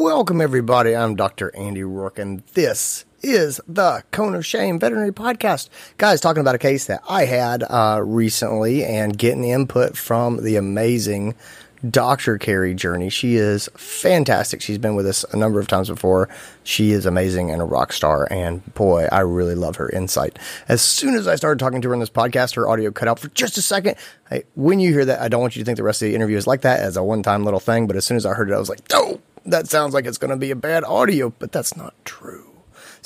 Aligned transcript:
Welcome, 0.00 0.40
everybody. 0.40 0.94
I'm 0.94 1.16
Dr. 1.16 1.52
Andy 1.56 1.80
Roark, 1.80 2.20
and 2.20 2.44
this 2.54 3.04
is 3.20 3.60
the 3.66 4.04
Cone 4.12 4.36
of 4.36 4.46
Shame 4.46 4.78
Veterinary 4.78 5.10
Podcast. 5.10 5.70
Guys, 5.96 6.20
talking 6.20 6.40
about 6.40 6.54
a 6.54 6.58
case 6.58 6.84
that 6.84 7.02
I 7.08 7.24
had 7.24 7.64
uh, 7.64 8.00
recently 8.04 8.84
and 8.84 9.18
getting 9.18 9.42
input 9.42 9.96
from 9.96 10.44
the 10.44 10.54
amazing 10.54 11.34
Dr. 11.88 12.38
Carrie 12.38 12.74
Jurney. 12.74 13.10
She 13.10 13.36
is 13.36 13.68
fantastic. 13.76 14.60
She's 14.60 14.78
been 14.78 14.94
with 14.94 15.06
us 15.06 15.24
a 15.32 15.36
number 15.36 15.60
of 15.60 15.68
times 15.68 15.88
before. 15.88 16.28
She 16.64 16.92
is 16.92 17.06
amazing 17.06 17.50
and 17.50 17.62
a 17.62 17.64
rock 17.64 17.92
star. 17.92 18.26
And 18.30 18.64
boy, 18.74 19.08
I 19.12 19.20
really 19.20 19.54
love 19.54 19.76
her 19.76 19.88
insight. 19.90 20.38
As 20.68 20.82
soon 20.82 21.14
as 21.14 21.28
I 21.28 21.36
started 21.36 21.58
talking 21.58 21.80
to 21.82 21.88
her 21.88 21.94
in 21.94 22.00
this 22.00 22.10
podcast, 22.10 22.54
her 22.56 22.68
audio 22.68 22.90
cut 22.90 23.08
out 23.08 23.18
for 23.18 23.28
just 23.28 23.58
a 23.58 23.62
second. 23.62 23.96
Hey, 24.28 24.44
when 24.54 24.80
you 24.80 24.92
hear 24.92 25.04
that, 25.04 25.20
I 25.20 25.28
don't 25.28 25.40
want 25.40 25.56
you 25.56 25.62
to 25.62 25.64
think 25.64 25.76
the 25.76 25.82
rest 25.82 26.02
of 26.02 26.08
the 26.08 26.14
interview 26.14 26.36
is 26.36 26.46
like 26.46 26.62
that 26.62 26.80
as 26.80 26.96
a 26.96 27.02
one 27.02 27.22
time 27.22 27.44
little 27.44 27.60
thing. 27.60 27.86
But 27.86 27.96
as 27.96 28.04
soon 28.04 28.16
as 28.16 28.26
I 28.26 28.34
heard 28.34 28.50
it, 28.50 28.54
I 28.54 28.58
was 28.58 28.68
like, 28.68 28.80
oh, 28.92 29.20
that 29.46 29.68
sounds 29.68 29.94
like 29.94 30.06
it's 30.06 30.18
going 30.18 30.30
to 30.30 30.36
be 30.36 30.50
a 30.50 30.56
bad 30.56 30.84
audio, 30.84 31.30
but 31.38 31.52
that's 31.52 31.76
not 31.76 31.94
true. 32.04 32.47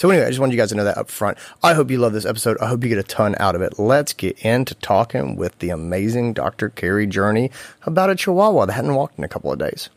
So 0.03 0.11
anyway, 0.11 0.27
I 0.27 0.31
just 0.31 0.41
wanted 0.41 0.55
you 0.55 0.59
guys 0.59 0.71
to 0.71 0.75
know 0.75 0.83
that 0.83 0.99
up 0.99 1.09
front. 1.09 1.39
I 1.63 1.75
hope 1.75 1.89
you 1.89 1.99
love 1.99 2.13
this 2.13 2.27
episode. 2.27 2.59
I 2.61 2.67
hope 2.67 2.83
you 2.83 2.89
get 2.89 2.99
a 2.99 3.05
ton 3.05 3.37
out 3.39 3.55
of 3.55 3.63
it. 3.63 3.79
Let's 3.79 4.13
get 4.13 4.37
into 4.41 4.75
talking 4.75 5.37
with 5.37 5.57
the 5.61 5.71
amazing 5.71 6.33
Dr. 6.33 6.71
Carrie 6.71 7.07
Jurney 7.07 7.53
about 7.83 8.11
a 8.11 8.17
Chihuahua 8.17 8.67
that 8.67 8.73
hadn't 8.73 8.97
walked 8.97 9.17
in 9.17 9.23
a 9.23 9.29
couple 9.29 9.53
of 9.53 9.61
days. 9.61 9.91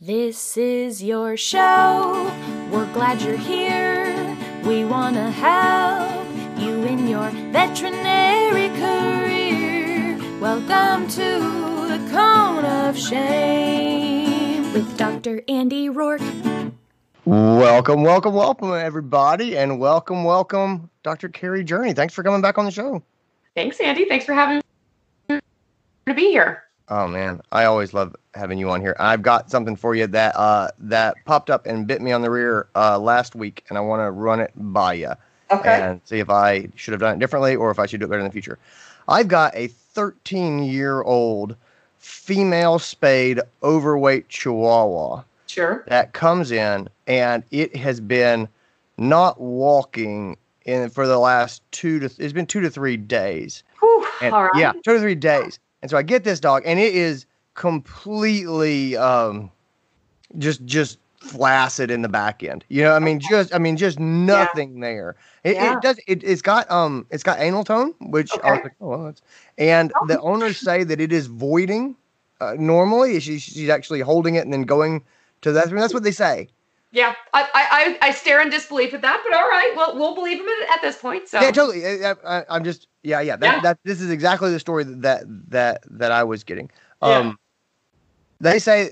This 0.00 0.56
is 0.56 1.02
your 1.02 1.36
show. 1.36 2.32
We're 2.72 2.90
glad 2.94 3.20
you're 3.20 3.36
here. 3.36 4.38
We 4.64 4.86
want 4.86 5.16
to 5.16 5.30
help 5.30 6.26
you 6.58 6.84
in 6.84 7.06
your 7.06 7.28
veterinary 7.52 8.70
career. 8.70 10.16
Welcome 10.40 11.08
to 11.08 11.88
the 11.88 12.08
Cone 12.10 12.64
of 12.64 12.96
Shame 12.96 14.72
with 14.72 14.96
Dr. 14.96 15.42
Andy 15.46 15.90
Roark. 15.90 16.55
Welcome, 17.26 18.04
welcome, 18.04 18.34
welcome, 18.34 18.72
everybody, 18.72 19.58
and 19.58 19.80
welcome, 19.80 20.22
welcome, 20.22 20.88
Dr. 21.02 21.28
Carrie 21.28 21.64
Jurney. 21.64 21.92
Thanks 21.92 22.14
for 22.14 22.22
coming 22.22 22.40
back 22.40 22.56
on 22.56 22.64
the 22.64 22.70
show. 22.70 23.02
Thanks, 23.56 23.80
Andy. 23.80 24.04
Thanks 24.04 24.24
for 24.24 24.32
having 24.32 24.62
me 25.28 25.40
to 26.06 26.14
be 26.14 26.30
here. 26.30 26.62
Oh 26.88 27.08
man, 27.08 27.40
I 27.50 27.64
always 27.64 27.92
love 27.92 28.14
having 28.34 28.58
you 28.58 28.70
on 28.70 28.80
here. 28.80 28.94
I've 29.00 29.22
got 29.22 29.50
something 29.50 29.74
for 29.74 29.96
you 29.96 30.06
that 30.06 30.36
uh, 30.36 30.68
that 30.78 31.16
popped 31.24 31.50
up 31.50 31.66
and 31.66 31.84
bit 31.84 32.00
me 32.00 32.12
on 32.12 32.22
the 32.22 32.30
rear 32.30 32.68
uh, 32.76 32.96
last 32.96 33.34
week, 33.34 33.64
and 33.70 33.76
I 33.76 33.80
want 33.80 34.06
to 34.06 34.12
run 34.12 34.38
it 34.38 34.52
by 34.54 34.92
you 34.94 35.10
Okay. 35.50 35.82
and 35.82 36.00
see 36.04 36.20
if 36.20 36.30
I 36.30 36.68
should 36.76 36.92
have 36.92 37.00
done 37.00 37.16
it 37.16 37.18
differently 37.18 37.56
or 37.56 37.72
if 37.72 37.80
I 37.80 37.86
should 37.86 37.98
do 37.98 38.06
it 38.06 38.08
better 38.08 38.20
in 38.20 38.26
the 38.26 38.32
future. 38.32 38.56
I've 39.08 39.26
got 39.26 39.52
a 39.56 39.66
13 39.66 40.62
year 40.62 41.02
old 41.02 41.56
female 41.98 42.78
spayed 42.78 43.40
overweight 43.64 44.28
Chihuahua 44.28 45.24
Sure. 45.56 45.84
that 45.88 46.12
comes 46.12 46.50
in 46.50 46.88
and 47.06 47.42
it 47.50 47.74
has 47.74 47.98
been 47.98 48.46
not 48.98 49.40
walking 49.40 50.36
in 50.66 50.90
for 50.90 51.06
the 51.06 51.18
last 51.18 51.62
two 51.70 51.98
to 52.00 52.06
it's 52.18 52.32
been 52.34 52.44
two 52.46 52.60
to 52.60 52.68
three 52.68 52.98
days. 52.98 53.62
Whew, 53.80 54.06
And, 54.20 54.34
all 54.34 54.42
right. 54.44 54.52
Yeah, 54.54 54.72
two 54.72 54.92
to 54.94 55.00
three 55.00 55.14
days. 55.14 55.58
And 55.80 55.90
so 55.90 55.96
I 55.96 56.02
get 56.02 56.24
this 56.24 56.40
dog, 56.40 56.62
and 56.66 56.78
it 56.78 56.94
is 56.94 57.24
completely 57.54 58.96
um, 58.96 59.50
just 60.38 60.64
just 60.66 60.98
flaccid 61.20 61.90
in 61.90 62.02
the 62.02 62.08
back 62.08 62.42
end. 62.42 62.64
You 62.68 62.82
know, 62.82 62.92
I 62.92 62.98
mean, 62.98 63.18
just 63.18 63.54
I 63.54 63.58
mean, 63.58 63.76
just 63.76 63.98
nothing 63.98 64.80
there. 64.80 65.16
It, 65.44 65.56
Yeah. 65.56 65.72
it 65.76 65.82
does. 65.82 65.98
It, 66.06 66.22
it's 66.24 66.42
got 66.42 66.70
um, 66.70 67.06
it's 67.10 67.22
got 67.22 67.38
anal 67.40 67.64
tone, 67.64 67.94
which 68.00 68.30
I 68.44 68.50
was 68.52 68.60
like, 68.62 68.74
oh, 68.80 68.88
well, 68.88 69.04
that's, 69.04 69.22
and 69.56 69.92
Oh. 70.02 70.06
the 70.06 70.20
owners 70.20 70.58
say 70.58 70.84
that 70.84 71.00
it 71.00 71.12
is 71.12 71.26
voiding. 71.26 71.96
Uh, 72.40 72.54
normally, 72.58 73.18
she, 73.20 73.38
she's 73.38 73.70
actually 73.70 74.00
holding 74.00 74.34
it 74.34 74.44
and 74.44 74.52
then 74.52 74.62
going 74.62 75.02
bathroom. 75.42 75.80
That's 75.80 75.94
what 75.94 76.02
they 76.02 76.12
say. 76.12 76.48
Yeah. 76.92 77.14
I, 77.34 77.48
I, 78.00 78.08
I 78.08 78.10
stare 78.12 78.40
in 78.40 78.48
disbelief 78.48 78.94
at 78.94 79.02
that, 79.02 79.20
but 79.24 79.36
all 79.36 79.48
right. 79.48 79.72
Well, 79.76 79.96
we'll 79.96 80.14
believe 80.14 80.38
him 80.40 80.46
at, 80.72 80.80
this 80.80 80.96
point. 80.96 81.28
So 81.28 81.40
Yeah, 81.40 81.50
totally. 81.50 81.84
I, 82.04 82.44
I'm 82.48 82.64
just 82.64 82.88
yeah, 83.02 83.20
yeah. 83.20 83.36
That, 83.36 83.56
Yeah. 83.56 83.60
that 83.60 83.78
this 83.84 84.00
is 84.00 84.10
exactly 84.10 84.50
the 84.50 84.60
story 84.60 84.84
that 84.84 85.24
that 85.50 85.82
that 85.90 86.12
I 86.12 86.24
was 86.24 86.42
getting. 86.44 86.70
Yeah. 87.02 87.18
Um, 87.18 87.38
they 88.40 88.58
say 88.58 88.90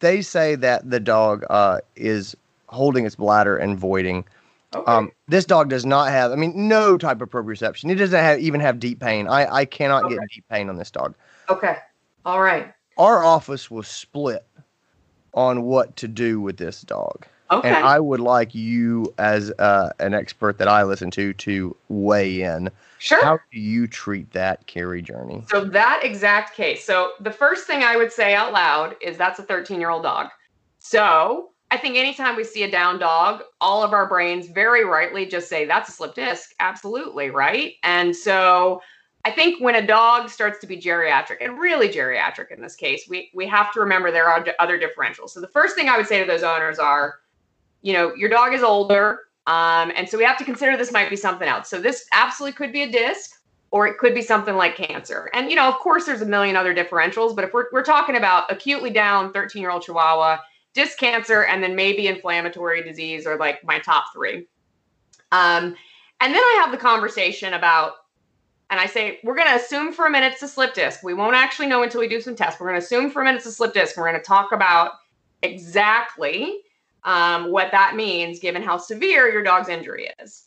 they 0.00 0.22
say 0.22 0.54
that 0.56 0.88
the 0.88 1.00
dog 1.00 1.44
uh 1.50 1.78
is 1.96 2.36
holding 2.68 3.06
its 3.06 3.16
bladder 3.16 3.56
and 3.56 3.78
voiding. 3.78 4.24
okay. 4.74 4.90
Um, 4.90 5.10
this 5.28 5.44
dog 5.44 5.68
does 5.68 5.84
not 5.84 6.10
have. 6.10 6.32
I 6.32 6.36
mean, 6.36 6.68
no 6.68 6.96
type 6.96 7.20
of 7.20 7.28
proprioception. 7.28 7.90
It 7.90 7.96
doesn't 7.96 8.18
have 8.18 8.38
even 8.38 8.60
have 8.60 8.78
deep 8.78 9.00
pain. 9.00 9.26
I 9.26 9.52
I 9.52 9.64
cannot 9.64 10.08
get 10.08 10.18
deep 10.34 10.44
pain 10.48 10.68
on 10.68 10.76
this 10.76 10.90
dog. 10.90 11.14
okay. 11.48 11.78
All 12.24 12.40
right. 12.40 12.72
Our 12.98 13.24
office 13.24 13.70
was 13.70 13.88
split 13.88 14.46
on 15.34 15.62
what 15.62 15.96
to 15.96 16.08
do 16.08 16.40
with 16.40 16.56
this 16.56 16.82
dog. 16.82 17.26
Okay. 17.50 17.68
And 17.68 17.84
I 17.84 18.00
would 18.00 18.20
like 18.20 18.54
you, 18.54 19.12
as 19.18 19.50
uh, 19.58 19.90
an 20.00 20.14
expert 20.14 20.56
that 20.58 20.68
I 20.68 20.84
listen 20.84 21.10
to, 21.12 21.34
to 21.34 21.76
weigh 21.90 22.40
in. 22.40 22.70
sure. 22.98 23.22
How 23.22 23.38
do 23.52 23.60
you 23.60 23.86
treat 23.86 24.32
that 24.32 24.66
Carrie 24.66 25.02
Jurney? 25.02 25.46
So 25.50 25.62
that 25.64 26.00
exact 26.02 26.56
case. 26.56 26.84
So 26.84 27.12
the 27.20 27.30
first 27.30 27.66
thing 27.66 27.82
I 27.82 27.96
would 27.96 28.10
say 28.10 28.34
out 28.34 28.52
loud 28.52 28.96
is 29.02 29.18
that's 29.18 29.38
a 29.38 29.42
13 29.42 29.80
year 29.80 29.90
old 29.90 30.02
dog. 30.02 30.28
So 30.78 31.50
I 31.70 31.76
think 31.76 31.96
anytime 31.96 32.36
we 32.36 32.44
see 32.44 32.62
a 32.62 32.70
down 32.70 32.98
dog, 32.98 33.42
all 33.60 33.82
of 33.82 33.92
our 33.92 34.08
brains 34.08 34.46
very 34.48 34.84
rightly 34.84 35.26
just 35.26 35.48
say 35.48 35.66
that's 35.66 35.90
a 35.90 35.92
slip 35.92 36.14
disc. 36.14 36.54
Absolutely, 36.58 37.30
right? 37.30 37.74
And 37.82 38.16
so 38.16 38.80
I 39.24 39.30
think 39.30 39.60
when 39.60 39.76
a 39.76 39.86
dog 39.86 40.28
starts 40.28 40.58
to 40.60 40.66
be 40.66 40.76
geriatric, 40.76 41.36
and 41.40 41.58
really 41.58 41.88
geriatric 41.88 42.50
in 42.50 42.60
this 42.60 42.74
case, 42.74 43.06
we 43.08 43.30
we 43.34 43.46
have 43.46 43.72
to 43.72 43.80
remember 43.80 44.10
there 44.10 44.28
are 44.28 44.44
other 44.58 44.80
differentials. 44.80 45.30
So 45.30 45.40
the 45.40 45.48
first 45.48 45.76
thing 45.76 45.88
I 45.88 45.96
would 45.96 46.06
say 46.06 46.18
to 46.18 46.26
those 46.26 46.42
owners 46.42 46.78
are, 46.78 47.20
you 47.82 47.92
know, 47.92 48.14
your 48.14 48.28
dog 48.28 48.52
is 48.52 48.62
older, 48.62 49.20
um, 49.46 49.92
and 49.94 50.08
so 50.08 50.18
we 50.18 50.24
have 50.24 50.38
to 50.38 50.44
consider 50.44 50.76
this 50.76 50.92
might 50.92 51.10
be 51.10 51.16
something 51.16 51.48
else. 51.48 51.68
So 51.68 51.80
this 51.80 52.06
absolutely 52.12 52.56
could 52.56 52.72
be 52.72 52.82
a 52.82 52.90
disc 52.90 53.40
or 53.70 53.86
it 53.86 53.96
could 53.98 54.14
be 54.14 54.22
something 54.22 54.54
like 54.56 54.76
cancer. 54.76 55.30
And 55.32 55.50
you 55.50 55.56
know, 55.56 55.68
of 55.68 55.76
course, 55.76 56.04
there's 56.04 56.22
a 56.22 56.26
million 56.26 56.56
other 56.56 56.74
differentials, 56.74 57.34
but 57.34 57.44
if 57.44 57.52
we're 57.52 57.66
we're 57.72 57.84
talking 57.84 58.16
about 58.16 58.50
acutely 58.50 58.90
down 58.90 59.32
13 59.32 59.62
year 59.62 59.70
old 59.70 59.82
Chihuahua, 59.82 60.38
disc 60.74 60.98
cancer, 60.98 61.44
and 61.44 61.62
then 61.62 61.76
maybe 61.76 62.06
inflammatory 62.06 62.82
disease 62.82 63.26
are 63.26 63.36
like 63.36 63.64
my 63.64 63.78
top 63.78 64.06
three. 64.12 64.46
Um, 65.32 65.76
and 66.20 66.32
then 66.32 66.42
I 66.42 66.60
have 66.62 66.70
the 66.70 66.78
conversation 66.78 67.54
about, 67.54 67.94
and 68.72 68.80
I 68.80 68.86
say 68.86 69.20
we're 69.22 69.34
going 69.34 69.48
to 69.48 69.56
assume 69.56 69.92
for 69.92 70.06
a 70.06 70.10
minute 70.10 70.32
it's 70.32 70.42
a 70.42 70.48
slip 70.48 70.72
disc. 70.72 71.02
We 71.02 71.12
won't 71.12 71.36
actually 71.36 71.66
know 71.66 71.82
until 71.82 72.00
we 72.00 72.08
do 72.08 72.22
some 72.22 72.34
tests. 72.34 72.58
We're 72.58 72.68
going 72.68 72.80
to 72.80 72.84
assume 72.84 73.10
for 73.10 73.20
a 73.20 73.24
minute 73.24 73.36
it's 73.36 73.46
a 73.46 73.52
slip 73.52 73.74
disc. 73.74 73.94
And 73.96 74.02
we're 74.02 74.10
going 74.10 74.20
to 74.22 74.26
talk 74.26 74.50
about 74.50 74.92
exactly 75.42 76.60
um, 77.04 77.52
what 77.52 77.70
that 77.70 77.96
means 77.96 78.38
given 78.38 78.62
how 78.62 78.78
severe 78.78 79.30
your 79.30 79.42
dog's 79.42 79.68
injury 79.68 80.10
is. 80.22 80.44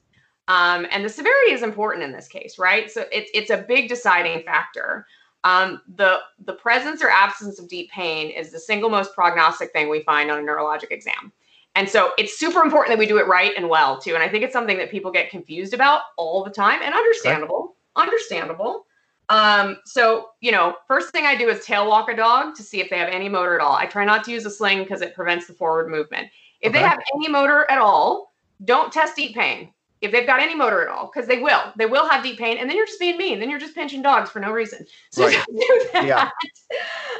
Um, 0.47 0.87
and 0.89 1.05
the 1.05 1.09
severity 1.09 1.51
is 1.51 1.61
important 1.61 2.03
in 2.03 2.11
this 2.11 2.27
case, 2.27 2.57
right? 2.57 2.89
So 2.89 3.05
it's 3.11 3.29
it's 3.35 3.51
a 3.51 3.57
big 3.57 3.89
deciding 3.89 4.41
factor. 4.41 5.05
Um, 5.43 5.83
the 5.95 6.17
the 6.45 6.53
presence 6.53 7.03
or 7.03 7.11
absence 7.11 7.59
of 7.59 7.67
deep 7.67 7.91
pain 7.91 8.31
is 8.31 8.51
the 8.51 8.59
single 8.59 8.89
most 8.89 9.13
prognostic 9.13 9.71
thing 9.71 9.87
we 9.87 10.01
find 10.01 10.31
on 10.31 10.39
a 10.39 10.41
neurologic 10.41 10.89
exam. 10.89 11.31
And 11.75 11.87
so 11.87 12.13
it's 12.17 12.39
super 12.39 12.63
important 12.63 12.93
that 12.93 12.99
we 12.99 13.05
do 13.05 13.19
it 13.19 13.27
right 13.27 13.51
and 13.55 13.69
well 13.69 13.99
too. 13.99 14.15
And 14.15 14.23
I 14.23 14.29
think 14.29 14.43
it's 14.43 14.53
something 14.53 14.79
that 14.79 14.89
people 14.89 15.11
get 15.11 15.29
confused 15.29 15.75
about 15.75 16.01
all 16.17 16.43
the 16.43 16.49
time, 16.49 16.79
and 16.81 16.95
understandable, 16.95 17.74
understandable. 17.95 18.85
Um, 19.29 19.77
so 19.85 20.29
you 20.41 20.51
know, 20.51 20.75
first 20.87 21.11
thing 21.11 21.25
I 21.25 21.35
do 21.35 21.49
is 21.49 21.65
tail 21.65 21.87
walk 21.87 22.09
a 22.09 22.15
dog 22.15 22.55
to 22.55 22.63
see 22.63 22.79
if 22.79 22.89
they 22.89 22.97
have 22.97 23.09
any 23.09 23.29
motor 23.29 23.55
at 23.55 23.61
all. 23.61 23.75
I 23.75 23.85
try 23.85 24.05
not 24.05 24.23
to 24.25 24.31
use 24.31 24.45
a 24.45 24.51
sling 24.51 24.83
because 24.83 25.01
it 25.01 25.15
prevents 25.15 25.47
the 25.47 25.53
forward 25.53 25.89
movement. 25.89 26.27
If 26.61 26.73
they 26.73 26.79
have 26.79 26.99
any 27.15 27.27
motor 27.27 27.69
at 27.69 27.77
all, 27.77 28.33
don't 28.63 28.91
test 28.91 29.15
deep 29.15 29.35
pain 29.35 29.71
if 30.01 30.11
they've 30.11 30.27
got 30.27 30.39
any 30.39 30.55
motor 30.55 30.81
at 30.81 30.87
all, 30.87 31.11
because 31.11 31.27
they 31.27 31.39
will. 31.39 31.73
They 31.77 31.85
will 31.85 32.07
have 32.07 32.23
deep 32.23 32.37
pain, 32.37 32.57
and 32.57 32.69
then 32.69 32.77
you're 32.77 32.85
just 32.85 32.99
being 32.99 33.17
mean. 33.17 33.39
Then 33.39 33.49
you're 33.49 33.59
just 33.59 33.75
pinching 33.75 34.01
dogs 34.01 34.29
for 34.29 34.39
no 34.39 34.51
reason. 34.51 34.85
So 35.11 35.25
Right. 35.25 35.33
don't 35.33 35.59
do 35.59 35.89
that. 35.93 36.05
Yeah. 36.05 36.29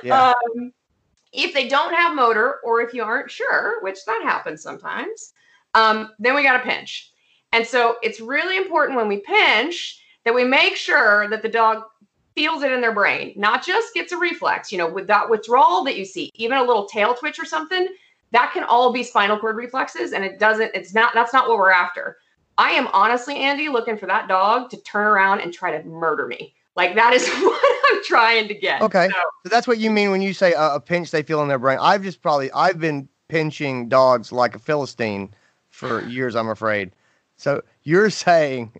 Yeah. 0.03 0.33
Um, 0.33 0.71
if 1.31 1.53
they 1.53 1.67
don't 1.67 1.93
have 1.93 2.15
motor, 2.15 2.59
or 2.63 2.81
if 2.81 2.93
you 2.93 3.03
aren't 3.03 3.31
sure, 3.31 3.81
which 3.81 4.03
that 4.05 4.21
happens 4.23 4.61
sometimes, 4.61 5.33
um, 5.73 6.11
then 6.19 6.35
we 6.35 6.43
got 6.43 6.57
to 6.57 6.63
pinch. 6.63 7.11
And 7.53 7.65
so 7.65 7.95
it's 8.03 8.19
really 8.19 8.57
important 8.57 8.97
when 8.97 9.07
we 9.07 9.21
pinch 9.21 9.99
that 10.25 10.33
we 10.33 10.43
make 10.43 10.75
sure 10.75 11.27
that 11.29 11.41
the 11.41 11.49
dog 11.49 11.83
feels 12.35 12.63
it 12.63 12.71
in 12.71 12.81
their 12.81 12.93
brain, 12.93 13.33
not 13.37 13.65
just 13.65 13.93
gets 13.93 14.11
a 14.11 14.17
reflex. 14.17 14.71
You 14.71 14.77
know, 14.77 14.89
with 14.91 15.07
that 15.07 15.29
withdrawal 15.29 15.83
that 15.85 15.97
you 15.97 16.05
see, 16.05 16.29
even 16.35 16.57
a 16.57 16.63
little 16.63 16.85
tail 16.85 17.13
twitch 17.13 17.39
or 17.39 17.45
something, 17.45 17.87
that 18.31 18.51
can 18.53 18.63
all 18.63 18.91
be 18.91 19.03
spinal 19.03 19.39
cord 19.39 19.55
reflexes, 19.55 20.11
and 20.11 20.25
it 20.25 20.39
doesn't. 20.39 20.71
It's 20.73 20.93
not. 20.93 21.13
That's 21.13 21.33
not 21.33 21.47
what 21.47 21.57
we're 21.57 21.71
after. 21.71 22.17
I 22.57 22.71
am 22.71 22.87
honestly, 22.87 23.37
Andy, 23.37 23.69
looking 23.69 23.97
for 23.97 24.05
that 24.07 24.27
dog 24.27 24.69
to 24.71 24.77
turn 24.81 25.07
around 25.07 25.41
and 25.41 25.53
try 25.53 25.77
to 25.77 25.87
murder 25.87 26.27
me. 26.27 26.53
Like 26.75 26.95
that 26.95 27.13
is 27.13 27.27
what 27.41 27.93
I'm 27.93 28.03
trying 28.03 28.47
to 28.47 28.53
get. 28.53 28.81
Okay. 28.81 29.07
So, 29.09 29.21
So 29.43 29.49
that's 29.49 29.67
what 29.67 29.77
you 29.77 29.91
mean 29.91 30.11
when 30.11 30.21
you 30.21 30.33
say 30.33 30.53
a, 30.53 30.75
a 30.75 30.79
pinch 30.79 31.11
they 31.11 31.23
feel 31.23 31.41
in 31.41 31.47
their 31.47 31.59
brain. 31.59 31.77
I've 31.81 32.03
just 32.03 32.21
probably 32.21 32.51
I've 32.51 32.79
been 32.79 33.07
pinching 33.27 33.89
dogs 33.89 34.31
like 34.31 34.55
a 34.55 34.59
philistine 34.59 35.33
for 35.69 36.05
years. 36.07 36.35
I'm 36.35 36.49
afraid. 36.49 36.91
So 37.37 37.61
you're 37.83 38.09
saying, 38.25 38.71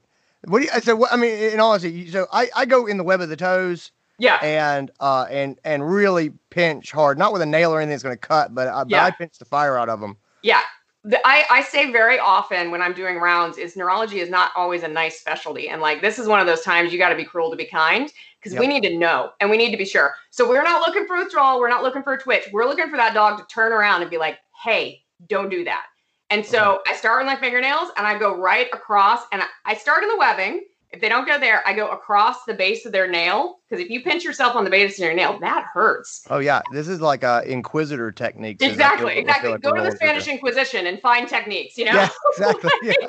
what 0.47 0.59
do 0.59 0.65
you? 0.65 0.81
So 0.81 0.95
what? 0.95 1.12
I 1.12 1.15
mean, 1.15 1.31
in 1.31 1.59
all 1.59 1.71
honesty, 1.71 2.09
so 2.09 2.27
I 2.31 2.50
I 2.56 2.65
go 2.65 2.86
in 2.86 2.97
the 2.97 3.03
web 3.03 3.21
of 3.21 3.30
the 3.30 3.38
toes. 3.38 3.92
Yeah. 4.18 4.39
and 4.42 4.92
uh, 5.01 5.25
and 5.30 5.59
and 5.65 5.86
really 5.86 6.31
pinch 6.50 6.94
hard, 6.94 7.18
not 7.18 7.33
with 7.33 7.42
a 7.42 7.45
nail 7.45 7.71
or 7.71 7.81
anything 7.81 7.92
that's 7.92 8.03
going 8.03 8.15
to 8.15 8.18
cut, 8.18 8.56
but, 8.56 8.69
uh, 8.69 8.86
but 8.86 8.97
I 8.97 9.12
pinch 9.12 9.38
the 9.39 9.44
fire 9.44 9.77
out 9.77 9.89
of 9.89 10.00
them. 10.00 10.15
Yeah. 10.42 10.62
The, 11.03 11.19
I, 11.27 11.44
I 11.51 11.62
say 11.62 11.92
very 11.92 12.18
often 12.18 12.71
when 12.71 12.81
I'm 12.81 12.94
doing 12.94 13.18
rounds 13.18 13.57
is 13.57 13.75
neurology 13.75 14.21
is 14.21 14.30
not 14.30 14.51
always 14.56 14.83
a 14.83 14.88
nice 14.88 15.19
specialty. 15.19 15.68
And 15.68 15.81
like 15.81 16.01
this 16.01 16.18
is 16.18 16.30
one 16.30 16.39
of 16.39 16.48
those 16.48 16.62
times 16.62 16.94
you 16.94 16.98
got 16.98 17.09
to 17.09 17.15
be 17.15 17.25
cruel 17.25 17.51
to 17.51 17.57
be 17.57 17.65
kind 17.65 18.09
because 18.41 18.57
we 18.57 18.68
need 18.68 18.83
to 18.83 18.98
know 18.98 19.31
and 19.41 19.50
we 19.50 19.57
need 19.57 19.71
to 19.71 19.77
be 19.77 19.86
sure. 19.86 20.15
So 20.31 20.48
we're 20.48 20.63
not 20.63 20.88
looking 20.88 21.06
for 21.06 21.18
withdrawal. 21.18 21.59
We're 21.59 21.69
not 21.69 21.83
looking 21.83 22.01
for 22.01 22.13
a 22.13 22.18
twitch. 22.18 22.48
We're 22.53 22.65
looking 22.65 22.89
for 22.89 22.98
that 22.98 23.13
dog 23.13 23.38
to 23.38 23.45
turn 23.53 23.74
around 23.74 24.01
and 24.01 24.09
be 24.09 24.18
like, 24.18 24.39
hey, 24.63 25.03
don't 25.27 25.50
do 25.50 25.63
that. 25.65 25.86
And 26.30 26.45
so 26.45 26.80
I 26.88 26.95
start 26.95 27.19
with 27.19 27.27
my 27.27 27.39
fingernails 27.39 27.92
and 27.98 28.07
I 28.07 28.18
go 28.18 28.36
right 28.38 28.68
across 28.74 29.22
and 29.31 29.44
I, 29.66 29.75
start 29.75 30.04
in 30.04 30.10
the 30.10 30.18
webbing. 30.18 30.66
If 30.92 31.01
they 31.01 31.10
don't 31.10 31.27
go 31.27 31.39
there, 31.39 31.62
I 31.68 31.74
go 31.74 31.89
across 31.89 32.45
the 32.45 32.54
base 32.54 32.86
of 32.86 32.92
their 32.92 33.07
nail 33.07 33.57
because 33.69 33.83
if 33.83 33.89
you 33.92 34.01
pinch 34.01 34.24
yourself 34.24 34.56
on 34.56 34.63
the 34.63 34.69
base 34.69 34.98
of 34.98 35.06
your 35.06 35.13
nail, 35.13 35.38
that 35.39 35.66
hurts. 35.72 36.25
Oh 36.30 36.39
yeah, 36.39 36.62
this 36.72 36.88
is 36.88 37.01
like 37.01 37.24
a 37.24 37.44
inquisitor 37.45 38.12
technique. 38.12 38.62
Exactly, 38.62 39.18
exactly. 39.18 39.57
Go 39.57 39.74
to 39.75 39.81
the 39.81 39.92
Spanish 39.92 40.27
Inquisition 40.27 40.88
and 40.88 41.00
find 41.01 41.27
techniques, 41.27 41.77
you 41.77 41.86
know? 41.86 41.94
Yeah, 41.94 42.10
exactly. 42.31 42.95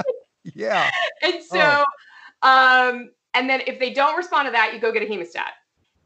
Yeah. 0.54 0.90
yeah. 1.22 1.28
and 1.28 1.42
so 1.42 1.84
Oh. 2.42 2.88
um 2.88 3.10
and 3.34 3.50
then 3.50 3.62
if 3.66 3.78
they 3.80 3.92
don't 3.92 4.16
respond 4.16 4.46
to 4.46 4.52
that 4.52 4.72
you 4.72 4.80
go 4.80 4.92
get 4.92 5.02
a 5.02 5.06
hemostat 5.06 5.50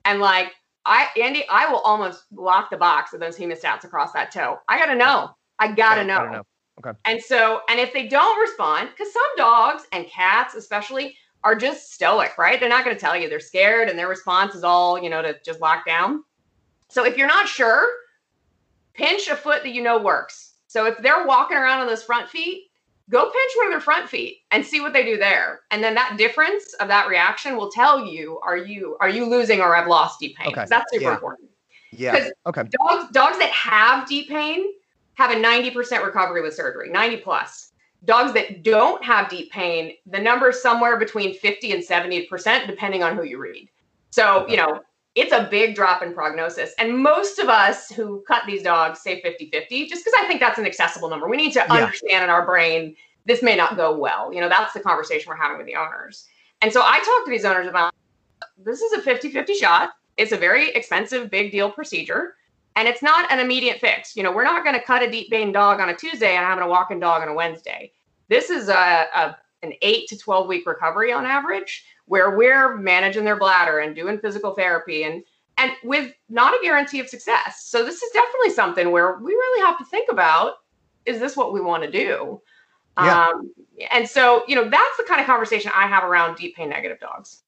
and 0.06 0.20
like 0.20 0.52
i 0.86 1.08
andy 1.20 1.44
i 1.50 1.70
will 1.70 1.80
almost 1.80 2.24
lock 2.32 2.70
the 2.70 2.76
box 2.76 3.12
of 3.12 3.20
those 3.20 3.36
hemostats 3.36 3.84
across 3.84 4.12
that 4.12 4.30
toe 4.32 4.58
i 4.68 4.78
gotta 4.78 4.94
know 4.94 5.30
i 5.58 5.70
gotta 5.70 6.00
Okay, 6.00 6.08
know, 6.08 6.16
gotta 6.16 6.30
know. 6.38 6.42
Okay. 6.84 6.98
and 7.04 7.22
so 7.22 7.60
and 7.68 7.78
if 7.78 7.92
they 7.92 8.08
don't 8.08 8.40
respond 8.40 8.88
because 8.90 9.12
some 9.12 9.22
dogs 9.36 9.84
and 9.92 10.06
cats 10.06 10.54
especially 10.54 11.16
are 11.44 11.54
just 11.54 11.92
stoic 11.92 12.36
right 12.38 12.58
they're 12.58 12.68
not 12.68 12.84
going 12.84 12.96
to 12.96 13.00
tell 13.00 13.16
you 13.16 13.28
they're 13.28 13.40
scared 13.40 13.88
and 13.88 13.98
their 13.98 14.08
response 14.08 14.54
is 14.54 14.64
all 14.64 15.02
you 15.02 15.10
know 15.10 15.20
to 15.22 15.36
just 15.44 15.60
lock 15.60 15.84
down 15.84 16.24
so 16.88 17.04
if 17.04 17.16
you're 17.16 17.28
not 17.28 17.48
sure 17.48 17.86
pinch 18.94 19.28
a 19.28 19.36
foot 19.36 19.62
that 19.62 19.72
you 19.72 19.82
know 19.82 20.00
works 20.00 20.54
so 20.68 20.86
if 20.86 20.96
they're 20.98 21.26
walking 21.26 21.56
around 21.56 21.80
on 21.80 21.86
those 21.86 22.02
front 22.02 22.28
feet 22.28 22.64
go 23.10 23.24
pinch 23.24 23.52
one 23.56 23.66
of 23.66 23.72
their 23.72 23.80
front 23.80 24.08
feet 24.08 24.38
and 24.50 24.64
see 24.64 24.80
what 24.80 24.92
they 24.92 25.04
do 25.04 25.18
there 25.18 25.60
and 25.70 25.82
then 25.84 25.94
that 25.94 26.16
difference 26.16 26.72
of 26.74 26.88
that 26.88 27.08
reaction 27.08 27.56
will 27.56 27.70
tell 27.70 28.06
you 28.06 28.38
are 28.42 28.56
you 28.56 28.96
are 29.00 29.08
you 29.08 29.26
losing 29.26 29.60
or 29.60 29.74
have 29.74 29.86
lost 29.86 30.18
deep 30.18 30.36
pain 30.36 30.48
Okay. 30.48 30.64
that's 30.68 30.90
super 30.90 31.04
Yeah. 31.04 31.14
important 31.14 31.50
Yeah. 31.92 32.28
Okay. 32.46 32.62
dogs 32.62 33.10
dogs 33.12 33.38
that 33.38 33.50
have 33.50 34.08
deep 34.08 34.28
pain 34.28 34.64
have 35.14 35.30
a 35.30 35.34
90% 35.34 36.04
recovery 36.04 36.42
with 36.42 36.54
surgery 36.54 36.90
90 36.90 37.18
plus. 37.18 37.72
Dogs 38.04 38.32
that 38.32 38.62
don't 38.62 39.04
have 39.04 39.28
deep 39.28 39.52
pain 39.52 39.92
the 40.06 40.18
number 40.18 40.48
is 40.50 40.62
somewhere 40.62 40.98
between 40.98 41.34
50 41.38 41.72
and 41.72 41.82
70% 41.86 42.66
depending 42.66 43.02
on 43.02 43.16
who 43.16 43.24
you 43.24 43.38
read. 43.38 43.68
So 44.10 44.46
you 44.48 44.56
know 44.56 44.80
it's 45.16 45.32
a 45.32 45.48
big 45.50 45.74
drop 45.74 46.02
in 46.02 46.14
prognosis. 46.14 46.72
And 46.78 46.96
most 46.96 47.38
of 47.40 47.48
us 47.48 47.90
who 47.90 48.22
cut 48.28 48.44
these 48.46 48.62
dogs 48.62 49.00
say 49.00 49.20
50-50 49.20 49.88
just 49.88 50.04
because 50.04 50.14
i 50.18 50.24
think 50.26 50.40
that's 50.40 50.58
an 50.58 50.66
accessible 50.66 51.10
number. 51.10 51.28
We 51.28 51.36
need 51.36 51.52
to 51.52 51.64
Yeah. 51.68 51.74
understand 51.74 52.24
in 52.24 52.30
our 52.30 52.46
brain 52.46 52.96
this 53.26 53.42
may 53.42 53.54
not 53.54 53.76
go 53.76 53.94
well. 53.96 54.32
You 54.32 54.40
know 54.40 54.48
that's 54.48 54.72
the 54.72 54.80
conversation 54.80 55.28
we're 55.28 55.36
having 55.36 55.58
with 55.58 55.66
the 55.66 55.76
owners. 55.76 56.26
And 56.62 56.72
so 56.72 56.82
i 56.82 56.98
talk 56.98 57.24
to 57.24 57.30
these 57.30 57.44
owners 57.44 57.66
about 57.66 57.92
this 58.56 58.80
is 58.80 58.92
a 58.92 59.02
50-50 59.02 59.54
shot. 59.54 59.90
It's 60.16 60.32
a 60.32 60.36
very 60.36 60.70
expensive 60.70 61.30
big 61.30 61.50
deal 61.52 61.70
procedure 61.70 62.34
and 62.76 62.88
it's 62.88 63.02
not 63.02 63.30
an 63.30 63.40
immediate 63.40 63.80
fix. 63.80 64.16
You 64.16 64.22
know, 64.22 64.32
we're 64.32 64.44
not 64.44 64.64
going 64.64 64.74
to 64.74 64.82
cut 64.82 65.02
a 65.02 65.10
deep 65.10 65.30
pain 65.30 65.52
dog 65.52 65.80
on 65.80 65.88
a 65.88 65.96
Tuesday 65.96 66.36
and 66.36 66.44
having 66.44 66.64
a 66.64 66.68
walking 66.68 67.00
dog 67.00 67.22
on 67.22 67.28
a 67.28 67.34
Wednesday. 67.34 67.92
This 68.28 68.50
is 68.50 68.68
a, 68.68 69.06
a 69.14 69.36
an 69.62 69.74
eight 69.82 70.08
to 70.08 70.16
twelve 70.16 70.46
week 70.46 70.66
recovery 70.66 71.12
on 71.12 71.26
average, 71.26 71.84
where 72.06 72.36
we're 72.36 72.76
managing 72.76 73.24
their 73.24 73.36
bladder 73.36 73.80
and 73.80 73.94
doing 73.94 74.18
physical 74.18 74.54
therapy 74.54 75.04
and 75.04 75.22
and 75.58 75.72
with 75.84 76.12
not 76.28 76.54
a 76.54 76.58
guarantee 76.62 77.00
of 77.00 77.08
success. 77.08 77.64
So 77.64 77.84
this 77.84 78.02
is 78.02 78.10
definitely 78.12 78.50
something 78.50 78.90
where 78.90 79.18
we 79.18 79.32
really 79.32 79.66
have 79.66 79.78
to 79.78 79.84
think 79.84 80.10
about: 80.10 80.54
is 81.06 81.20
this 81.20 81.36
what 81.36 81.52
we 81.52 81.60
want 81.60 81.82
to 81.82 81.90
do? 81.90 82.40
Yeah. 82.98 83.28
Um, 83.28 83.52
and 83.90 84.08
so 84.08 84.42
you 84.46 84.54
know 84.54 84.68
that's 84.68 84.96
the 84.96 85.04
kind 85.04 85.20
of 85.20 85.26
conversation 85.26 85.70
I 85.74 85.86
have 85.86 86.04
around 86.04 86.36
deep 86.36 86.56
pain 86.56 86.68
negative 86.68 87.00
dogs. 87.00 87.42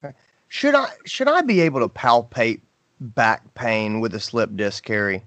Should 0.48 0.74
I 0.74 0.90
should 1.06 1.28
I 1.28 1.40
be 1.42 1.60
able 1.60 1.80
to 1.80 1.88
palpate 1.88 2.60
back 3.02 3.54
pain 3.54 4.00
with 4.00 4.14
a 4.14 4.20
slip 4.20 4.56
disc 4.56 4.84
Carrie? 4.84 5.24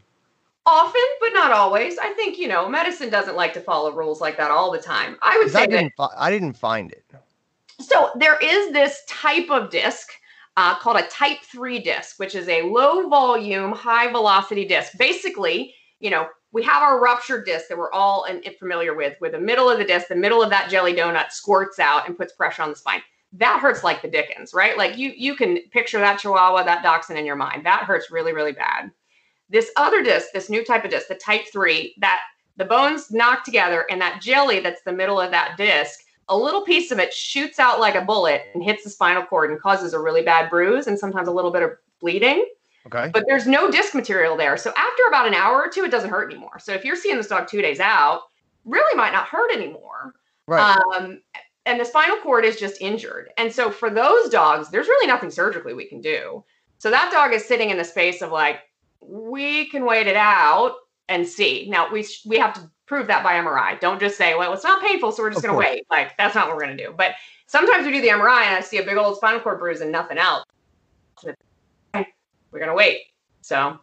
Often, 0.66 1.02
but 1.20 1.34
not 1.34 1.52
always. 1.52 1.98
I 2.00 2.14
think 2.14 2.38
you 2.40 2.48
know 2.48 2.68
medicine 2.68 3.10
doesn't 3.10 3.36
like 3.36 3.54
to 3.54 3.62
follow 3.62 3.92
rules 3.92 4.22
like 4.22 4.38
that 4.38 4.52
all 4.52 4.72
the 4.72 4.80
time. 4.80 5.18
I 5.22 5.38
would 5.38 5.52
say 5.52 5.64
I 5.64 5.66
didn't 5.68 5.94
fi- 5.96 6.16
I 6.18 6.32
didn't 6.32 6.58
find 6.58 6.92
it. 6.92 7.04
So 7.80 8.12
there 8.16 8.38
is 8.38 8.72
this 8.72 9.02
type 9.08 9.50
of 9.50 9.70
disc 9.70 10.10
uh, 10.58 10.76
called 10.76 10.98
a 10.98 11.08
type 11.08 11.40
3 11.44 11.80
disc, 11.80 12.18
which 12.20 12.36
is 12.36 12.48
a 12.48 12.62
low 12.64 13.10
volume, 13.10 13.74
high 13.74 14.10
velocity 14.10 14.66
disc. 14.66 14.94
Basically, 14.98 15.76
you 16.00 16.10
know, 16.10 16.28
we 16.52 16.64
have 16.64 16.82
our 16.82 17.02
ruptured 17.02 17.46
disc 17.46 17.68
that 17.68 17.78
we're 17.78 17.92
all 17.92 18.26
familiar 18.60 18.96
with, 18.96 19.16
where 19.20 19.32
the 19.32 19.40
middle 19.40 19.70
of 19.70 19.78
the 19.78 19.84
disc, 19.84 20.08
the 20.08 20.16
middle 20.16 20.42
of 20.42 20.50
that 20.50 20.70
jelly 20.70 20.94
donut 20.94 21.32
squirts 21.32 21.80
out 21.80 22.08
and 22.08 22.18
puts 22.18 22.34
pressure 22.34 22.62
on 22.62 22.70
the 22.70 22.76
spine. 22.76 23.02
That 23.38 23.60
hurts 23.60 23.84
like 23.84 24.02
the 24.02 24.08
dickens, 24.08 24.54
right? 24.54 24.78
Like 24.78 24.98
you 24.98 25.14
you 25.16 25.36
can 25.36 25.60
picture 25.72 26.00
that 26.00 26.20
chihuahua, 26.20 26.64
that 26.64 26.84
dachshund 26.84 27.20
in 27.20 27.26
your 27.26 27.36
mind. 27.36 27.66
That 27.66 27.84
hurts 27.84 28.12
really, 28.12 28.34
really 28.34 28.54
bad. 28.54 28.92
This 29.50 29.72
other 29.78 30.04
disc, 30.04 30.28
this 30.34 30.50
new 30.50 30.64
type 30.64 30.86
of 30.86 30.92
disc, 30.92 31.08
the 31.08 31.16
type 31.16 31.46
3, 31.52 31.96
that 32.00 32.22
the 32.58 32.66
bones 32.66 33.12
knock 33.12 33.44
together 33.44 33.86
and 33.90 34.02
that 34.02 34.22
jelly 34.22 34.60
that's 34.60 34.82
the 34.84 34.92
middle 34.92 35.20
of 35.20 35.30
that 35.32 35.56
disc 35.58 36.00
a 36.30 36.38
little 36.38 36.62
piece 36.62 36.92
of 36.92 37.00
it 37.00 37.14
shoots 37.14 37.60
out 37.60 37.80
like 37.80 37.96
a 37.96 38.02
bullet 38.02 38.44
and 38.54 38.64
hits 38.64 38.84
the 38.84 38.90
spinal 38.90 39.24
cord 39.24 39.52
and 39.52 39.60
causes 39.60 39.94
a 39.94 40.00
really 40.00 40.24
bad 40.24 40.50
bruise 40.50 40.88
and 40.88 40.98
sometimes 40.98 41.28
a 41.28 41.32
little 41.32 41.52
bit 41.52 41.64
of 41.64 41.72
bleeding. 42.00 42.46
Okay. 42.88 43.10
But 43.14 43.26
there's 43.28 43.48
no 43.48 43.70
disc 43.72 43.94
material 43.94 44.38
there. 44.38 44.58
So 44.58 44.72
after 44.76 45.04
about 45.08 45.28
an 45.28 45.34
hour 45.34 45.58
or 45.58 45.70
two, 45.70 45.84
it 45.84 45.92
doesn't 45.92 46.10
hurt 46.10 46.32
anymore. 46.32 46.60
So 46.60 46.74
if 46.74 46.84
you're 46.84 46.96
seeing 46.96 47.18
this 47.18 47.28
dog 47.28 47.48
two 47.48 47.62
days 47.62 47.80
out, 47.80 48.24
really 48.64 48.96
might 48.96 49.12
not 49.12 49.28
hurt 49.28 49.52
anymore. 49.52 50.14
Right. 50.48 50.78
Um, 50.78 51.22
and 51.66 51.80
the 51.80 51.86
spinal 51.86 52.18
cord 52.18 52.46
is 52.46 52.58
just 52.58 52.82
injured. 52.82 53.30
And 53.38 53.52
so 53.52 53.72
for 53.72 53.90
those 53.90 54.30
dogs, 54.30 54.70
there's 54.70 54.88
really 54.88 55.08
nothing 55.08 55.32
surgically 55.32 55.74
we 55.74 55.86
can 55.86 56.02
do. 56.02 56.44
So 56.78 56.92
that 56.92 57.12
dog 57.12 57.34
is 57.34 57.46
sitting 57.46 57.70
in 57.70 57.78
the 57.78 57.84
space 57.84 58.22
of 58.22 58.32
like, 58.32 58.60
we 59.02 59.70
can 59.70 59.86
wait 59.86 60.08
it 60.08 60.16
out 60.16 60.76
and 61.10 61.28
see. 61.28 61.68
Now 61.70 61.92
we 61.92 62.04
sh- 62.04 62.26
we 62.26 62.38
have 62.38 62.54
to 62.54 62.70
prove 62.86 63.08
that 63.08 63.24
by 63.24 63.34
MRI. 63.34 63.80
Don't 63.80 64.00
just 64.00 64.18
say, 64.18 64.36
well, 64.36 64.54
it's 64.54 64.64
not 64.64 64.82
painful, 64.82 65.12
so 65.12 65.24
we're 65.24 65.32
just 65.32 65.42
going 65.42 65.54
to 65.54 65.60
wait. 65.60 65.86
Like 65.90 66.16
that's 66.18 66.36
not 66.36 66.48
what 66.48 66.56
we're 66.56 66.66
going 66.66 66.78
to 66.78 66.84
do. 66.86 66.94
But 66.96 67.16
sometimes 67.48 67.86
we 67.86 67.94
do 67.94 68.02
the 68.02 68.10
MRI 68.10 68.44
and 68.44 68.56
I 68.56 68.62
see 68.62 68.78
a 68.78 68.84
big 68.84 68.98
old 68.98 69.18
spinal 69.18 69.40
cord 69.40 69.60
bruise 69.60 69.82
and 69.82 69.92
nothing 69.92 70.18
else. 70.18 70.46
We're 71.94 72.60
going 72.60 72.70
to 72.70 72.76
wait. 72.76 73.02
So, 73.42 73.80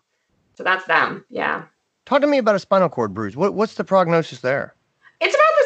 so 0.54 0.62
that's 0.64 0.86
them. 0.86 1.24
Yeah. 1.28 1.64
Talk 2.06 2.20
to 2.22 2.26
me 2.26 2.38
about 2.38 2.54
a 2.54 2.58
spinal 2.58 2.88
cord 2.88 3.14
bruise. 3.14 3.36
What 3.36 3.54
what's 3.54 3.74
the 3.74 3.84
prognosis 3.84 4.40
there? 4.40 4.74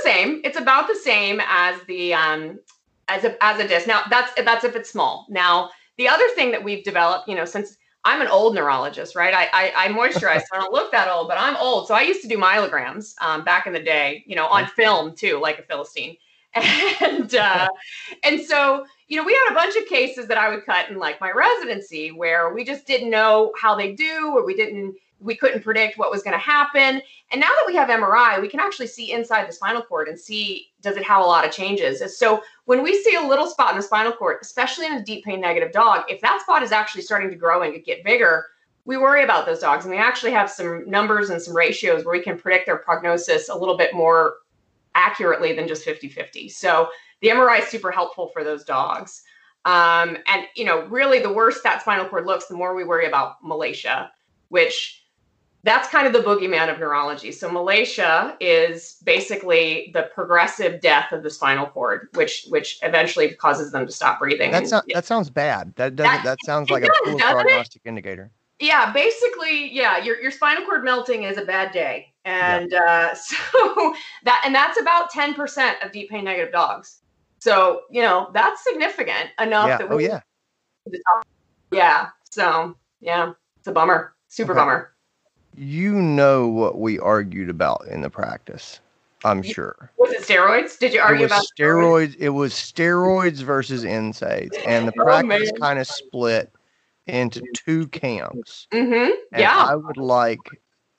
Same. 0.07 0.41
It's 0.45 0.57
about 0.57 0.87
the 0.87 0.95
same 0.95 1.41
as 1.47 1.81
the 1.89 2.15
um 2.15 2.61
as 3.09 3.25
a 3.25 3.43
as 3.45 3.59
a 3.59 3.67
disc. 3.67 3.89
Now 3.89 4.03
that's 4.09 4.33
that's 4.45 4.65
if 4.65 4.77
it's 4.77 4.89
small. 4.89 5.27
Now 5.29 5.71
the 5.99 6.09
other 6.09 6.29
thing 6.37 6.53
that 6.53 6.63
we've 6.63 6.85
developed, 6.85 7.29
you 7.29 7.35
know, 7.35 7.45
since 7.45 7.77
I'm 8.05 8.21
an 8.21 8.29
old 8.29 8.55
neurologist, 8.55 9.17
right? 9.17 9.35
I 9.35 9.49
I, 9.53 9.87
I 9.87 9.89
moisturize, 9.89 10.43
so 10.43 10.57
I 10.57 10.61
don't 10.61 10.73
look 10.73 10.93
that 10.93 11.09
old, 11.09 11.27
but 11.27 11.39
I'm 11.39 11.57
old. 11.57 11.89
So 11.89 11.95
I 11.95 12.03
used 12.03 12.23
to 12.23 12.29
do 12.29 12.39
myelograms 12.39 13.15
um, 13.21 13.43
back 13.43 13.67
in 13.67 13.73
the 13.73 13.83
day, 13.83 14.23
you 14.29 14.37
know, 14.37 14.47
on 14.47 14.67
film 14.67 15.15
too, 15.17 15.41
like 15.41 15.59
a 15.59 15.63
philistine. 15.63 16.17
And 17.03 17.35
uh, 17.35 17.69
and 18.23 18.41
so 18.41 18.87
you 19.09 19.17
know, 19.17 19.25
we 19.25 19.33
had 19.35 19.53
a 19.53 19.55
bunch 19.55 19.77
of 19.77 19.87
cases 19.87 20.27
that 20.29 20.39
I 20.39 20.49
would 20.49 20.65
cut 20.65 20.89
in 20.89 20.99
like 20.99 21.21
my 21.21 21.31
residency 21.31 22.13
where 22.13 22.55
we 22.55 22.65
just 22.65 22.87
didn't 22.87 23.11
know 23.11 23.53
how 23.61 23.75
they 23.75 23.93
do, 23.93 24.33
or 24.37 24.47
we 24.47 24.55
didn't 24.55 24.95
we 25.27 25.37
couldn't 25.37 25.63
predict 25.63 25.99
what 25.99 26.11
was 26.11 26.23
going 26.23 26.33
to 26.33 26.39
happen. 26.39 27.03
And 27.31 27.41
now 27.41 27.49
that 27.49 27.65
we 27.67 27.75
have 27.75 27.89
MRI, 27.89 28.41
we 28.41 28.49
can 28.49 28.61
actually 28.61 28.87
see 28.87 29.13
inside 29.13 29.49
the 29.49 29.53
spinal 29.53 29.83
cord 29.83 30.09
and 30.09 30.19
see 30.19 30.69
does 30.81 30.97
it 30.97 31.03
have 31.03 31.23
a 31.23 31.27
lot 31.27 31.45
of 31.45 31.51
changes. 31.51 32.17
So 32.17 32.43
when 32.65 32.83
we 32.83 33.03
see 33.03 33.17
a 33.17 33.21
little 33.21 33.47
spot 33.47 33.73
in 33.73 33.77
the 33.77 33.83
spinal 33.83 34.13
cord, 34.13 34.39
especially 34.41 34.87
in 34.87 34.93
a 34.93 35.05
deep 35.05 35.25
pain 35.25 35.41
negative 35.41 35.73
dog, 35.73 36.05
if 36.09 36.21
that 36.21 36.41
spot 36.41 36.63
is 36.63 36.73
actually 36.73 37.03
starting 37.03 37.29
to 37.31 37.37
grow 37.37 37.63
and 37.63 37.85
get 37.85 38.05
bigger, 38.05 38.47
we 38.85 38.97
worry 38.97 39.25
about 39.25 39.45
those 39.45 39.59
dogs. 39.59 39.85
And 39.85 39.93
we 39.93 39.99
actually 39.99 40.31
have 40.33 40.49
some 40.49 40.89
numbers 40.89 41.31
and 41.31 41.43
some 41.43 41.57
ratios 41.57 42.05
where 42.05 42.17
we 42.17 42.23
can 42.23 42.39
predict 42.39 42.67
their 42.67 42.79
prognosis 42.79 43.49
a 43.49 43.55
little 43.55 43.77
bit 43.77 43.93
more 43.93 44.37
accurately 44.95 45.53
than 45.53 45.67
just 45.69 45.85
50 45.85 46.09
50. 46.09 46.49
So 46.49 46.89
the 47.21 47.29
MRI 47.29 47.61
is 47.61 47.69
super 47.69 47.91
helpful 47.91 48.29
for 48.29 48.45
those 48.45 48.65
dogs. 48.65 49.23
Um, 49.65 50.17
and, 50.29 50.47
you 50.55 50.65
know, 50.65 50.87
really 50.87 51.19
the 51.19 51.33
worse 51.33 51.61
that 51.63 51.81
spinal 51.83 52.09
cord 52.09 52.25
looks, 52.25 52.47
the 52.47 52.55
more 52.55 52.77
we 52.77 52.85
worry 52.85 53.07
about 53.07 53.43
malacia, 53.43 54.11
which 54.49 55.06
that's 55.67 55.89
kind 55.89 56.07
of 56.07 56.13
the 56.15 56.21
boogeyman 56.21 56.73
of 56.73 56.79
neurology. 56.79 57.33
So 57.33 57.51
malacia 57.51 58.37
is 58.41 58.97
basically 59.05 59.91
the 59.93 60.05
progressive 60.15 60.81
death 60.81 61.13
of 61.13 61.23
the 61.23 61.29
spinal 61.31 61.67
cord, 61.67 62.09
which 62.15 62.47
which 62.49 62.79
eventually 62.83 63.35
causes 63.35 63.73
them 63.73 63.85
to 63.85 63.93
stop 63.93 64.19
breathing. 64.21 64.53
That 64.53 64.71
that 64.95 65.05
sounds 65.05 65.29
bad. 65.29 65.75
That 65.77 65.97
doesn't 65.97 66.13
That- 66.13 66.25
that 66.25 66.39
sounds 66.45 66.71
like 66.71 66.85
a 66.85 66.87
does, 66.87 66.97
poor 67.05 67.19
doesn't 67.19 67.29
it? 67.29 67.43
prognostic 67.43 67.83
indicator. 67.85 68.31
yeah, 68.61 68.91
basically, 68.93 69.71
yeah, 69.75 69.99
your 69.99 70.19
your 70.23 70.31
spinal 70.31 70.65
cord 70.65 70.83
melting 70.85 71.25
is 71.25 71.37
a 71.37 71.45
bad 71.45 71.73
day, 71.73 72.15
and 72.25 72.73
uh, 72.73 73.15
so 73.29 73.95
that 74.25 74.43
and 74.47 74.55
that's 74.55 74.81
about 74.81 75.11
ten 75.11 75.35
percent 75.35 75.77
of 75.83 75.93
deep 75.93 76.09
pain 76.11 76.25
negative 76.25 76.53
dogs. 76.53 77.01
So 77.41 77.83
you 77.91 78.03
know 78.03 78.31
that's 78.33 78.63
significant 78.65 79.31
enough 79.41 79.69
Yeah. 79.69 79.79
that 79.79 79.91
Oh 79.91 79.99
yeah. 79.99 80.21
yeah. 81.73 82.09
So 82.31 82.77
yeah, 83.01 83.33
it's 83.59 83.67
a 83.69 83.73
bummer. 83.73 84.15
Super 84.29 84.53
Okay. 84.53 84.61
bummer. 84.61 84.93
You 85.57 85.93
know 85.93 86.49
what 86.49 86.79
we 86.79 86.99
argued 86.99 87.49
about 87.51 87.87
in 87.91 88.03
the 88.03 88.11
practice, 88.11 88.81
I'm 89.25 89.43
sure. 89.43 89.91
Was 89.99 90.13
it 90.13 90.23
steroids? 90.23 90.79
Did 90.79 90.93
you 90.93 91.01
argue 91.01 91.27
about 91.27 91.45
steroids. 91.59 92.15
It 92.19 92.31
was 92.31 92.53
steroids 92.53 93.43
versus 93.43 93.85
NSAIDs, 93.85 94.55
and 94.67 94.89
the 94.89 94.93
Oh, 95.01 95.05
practice 95.05 95.51
kind 95.61 95.79
of 95.79 95.87
split 95.87 96.53
into 97.07 97.43
two 97.55 97.89
camps. 97.89 98.67
Mm-hmm. 98.73 99.13
Yeah. 99.39 99.67
I 99.69 99.77
would 99.77 99.97
like. 99.97 100.41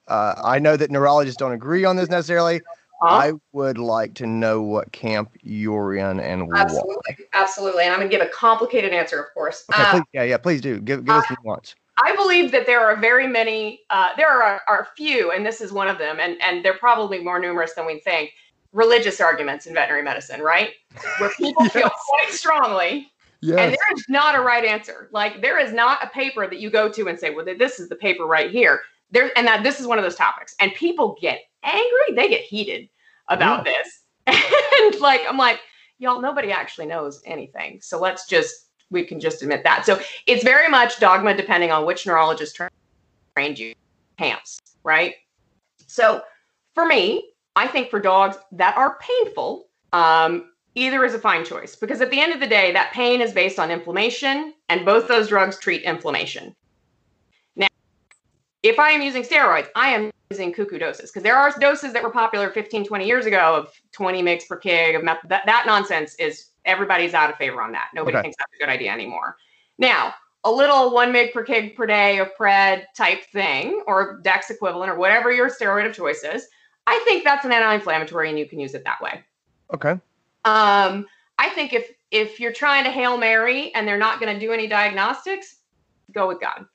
Uh, 0.07 0.35
I 0.43 0.57
know 0.57 0.77
that 0.77 0.89
neurologists 0.89 1.37
don't 1.37 1.51
agree 1.51 1.83
on 1.85 1.95
this 1.97 2.09
necessarily. 2.09 2.61
Huh? 3.01 3.07
I 3.09 3.33
would 3.51 3.77
like 3.77 4.15
to 4.15 4.25
know 4.25 4.61
what 4.61 4.91
camp 4.91 5.31
you're 5.43 5.95
in 5.95 6.19
and 6.19 6.47
why. 6.47 6.61
Absolutely, 6.61 7.17
absolutely. 7.33 7.83
And 7.83 7.93
I'm 7.93 7.99
going 7.99 8.09
to 8.09 8.17
give 8.17 8.25
a 8.25 8.29
complicated 8.31 8.91
answer, 8.91 9.21
of 9.21 9.31
course. 9.35 9.65
Okay, 9.71 9.83
Uh, 9.83 9.91
please, 9.91 10.03
yeah, 10.13 10.23
yeah, 10.23 10.37
please 10.37 10.61
do. 10.61 10.79
Give, 10.79 11.05
give 11.05 11.13
us 11.15 11.25
nuance. 11.43 11.75
I 11.97 12.15
believe 12.15 12.51
that 12.51 12.65
there 12.65 12.81
are 12.81 12.95
very 12.95 13.27
many. 13.27 13.81
Uh, 13.89 14.09
there 14.17 14.29
are 14.29 14.61
are 14.67 14.87
few, 14.95 15.31
and 15.31 15.45
this 15.45 15.61
is 15.61 15.71
one 15.71 15.87
of 15.87 15.97
them, 15.97 16.19
and 16.19 16.41
and 16.41 16.63
they're 16.63 16.77
probably 16.77 17.23
more 17.23 17.39
numerous 17.39 17.73
than 17.73 17.85
we 17.85 17.99
think. 17.99 18.31
Religious 18.73 19.19
arguments 19.21 19.65
in 19.65 19.73
veterinary 19.73 20.03
medicine, 20.03 20.41
right? 20.41 20.71
Where 21.19 21.31
people 21.37 21.65
feel 21.69 21.89
quite 21.89 22.31
strongly, 22.31 23.09
Yes. 23.41 23.59
and 23.59 23.71
there 23.71 23.93
is 23.95 24.05
not 24.09 24.35
a 24.35 24.41
right 24.41 24.63
answer. 24.65 25.09
Like 25.11 25.41
there 25.41 25.59
is 25.59 25.73
not 25.73 26.03
a 26.03 26.07
paper 26.09 26.47
that 26.47 26.59
you 26.59 26.69
go 26.69 26.89
to 26.89 27.07
and 27.07 27.19
say, 27.19 27.33
"Well, 27.33 27.45
this 27.45 27.79
is 27.79 27.89
the 27.89 27.95
paper 27.95 28.25
right 28.25 28.51
here." 28.51 28.81
There, 29.11 29.31
and 29.37 29.47
that 29.47 29.63
this 29.63 29.79
is 29.79 29.87
one 29.87 29.97
of 29.97 30.03
those 30.03 30.15
topics, 30.15 30.55
and 30.59 30.73
people 30.73 31.17
get 31.21 31.39
angry. 31.63 32.13
They 32.15 32.27
get 32.29 32.41
heated 32.41 32.89
about 33.29 33.63
this, 33.65 34.01
and 34.27 34.99
like 34.99 35.21
I'm 35.27 35.37
like, 35.37 35.61
y'all, 35.97 36.21
nobody 36.21 36.51
actually 36.51 36.87
knows 36.87 37.21
anything. 37.25 37.79
So 37.81 37.99
let's 37.99 38.27
just 38.27 38.66
we 38.89 39.03
can 39.03 39.19
just 39.19 39.41
admit 39.41 39.63
that. 39.63 39.85
So 39.85 39.99
it's 40.25 40.43
very 40.43 40.69
much 40.69 40.99
dogma 40.99 41.35
depending 41.35 41.71
on 41.71 41.85
which 41.85 42.05
neurologist 42.05 42.55
tra- 42.55 42.69
trained 43.35 43.59
you 43.59 43.73
camps, 44.17 44.59
right? 44.83 45.15
So 45.87 46.21
for 46.73 46.85
me, 46.85 47.31
I 47.55 47.67
think 47.67 47.89
for 47.89 47.99
dogs 47.99 48.37
that 48.51 48.77
are 48.77 48.97
painful, 48.99 49.67
um, 49.93 50.51
either 50.75 51.03
is 51.03 51.13
a 51.13 51.19
fine 51.19 51.43
choice 51.43 51.75
because 51.75 52.01
at 52.01 52.11
the 52.11 52.19
end 52.19 52.33
of 52.33 52.39
the 52.39 52.47
day, 52.47 52.71
that 52.71 52.93
pain 52.93 53.21
is 53.21 53.33
based 53.33 53.57
on 53.57 53.71
inflammation, 53.71 54.53
and 54.69 54.85
both 54.85 55.07
those 55.07 55.29
drugs 55.29 55.57
treat 55.59 55.81
inflammation. 55.81 56.55
If 58.67 58.79
I 58.79 58.89
am 58.91 59.01
using 59.01 59.23
steroids, 59.23 59.69
I 59.75 59.89
am 59.91 60.11
using 60.29 60.51
cuckoo 60.51 60.77
doses 60.77 61.09
because 61.09 61.23
there 61.23 61.37
are 61.37 61.53
doses 61.57 61.93
that 61.93 62.03
were 62.03 62.09
popular 62.09 62.49
15, 62.49 62.85
20 62.85 63.07
years 63.07 63.25
ago 63.25 63.55
of 63.55 63.71
20 63.93 64.21
mg 64.21 64.45
per 64.45 64.59
kg 64.59 64.97
of 64.97 65.03
meth- 65.05 65.25
that, 65.29 65.45
that 65.45 65.63
nonsense 65.65 66.15
is 66.15 66.49
everybody's 66.65 67.13
out 67.13 67.29
of 67.29 67.37
favor 67.37 67.61
on 67.61 67.71
that. 67.71 67.87
Nobody 67.95 68.17
Okay. 68.17 68.23
thinks 68.23 68.35
that's 68.37 68.51
a 68.53 68.57
good 68.57 68.69
idea 68.69 68.91
anymore. 68.91 69.37
Now, 69.77 70.13
a 70.43 70.51
little 70.51 70.93
one 70.93 71.13
mg 71.13 71.31
per 71.31 71.45
kg 71.45 71.77
per 71.77 71.85
day 71.85 72.19
of 72.19 72.27
pred 72.37 72.83
type 72.93 73.23
thing 73.31 73.83
or 73.87 74.19
dex 74.21 74.49
equivalent 74.49 74.91
or 74.91 74.95
whatever 74.95 75.31
your 75.31 75.49
steroid 75.49 75.87
of 75.87 75.95
choice 75.95 76.25
is, 76.25 76.47
I 76.87 77.01
think 77.05 77.23
that's 77.23 77.45
an 77.45 77.53
anti-inflammatory 77.53 78.27
and 78.27 78.37
you 78.37 78.47
can 78.49 78.59
use 78.59 78.73
it 78.73 78.83
that 78.83 78.99
way. 79.01 79.23
Okay. 79.73 79.91
Um, 80.43 81.05
I 81.39 81.49
think 81.55 81.71
if 81.71 81.93
if 82.11 82.37
you're 82.41 82.51
trying 82.53 82.83
to 82.83 82.91
hail 82.91 83.17
mary 83.17 83.73
and 83.75 83.87
they're 83.87 83.97
not 83.97 84.19
going 84.19 84.33
to 84.33 84.45
do 84.45 84.51
any 84.51 84.67
diagnostics, 84.67 85.59
go 86.11 86.27
with 86.27 86.41
God. 86.41 86.65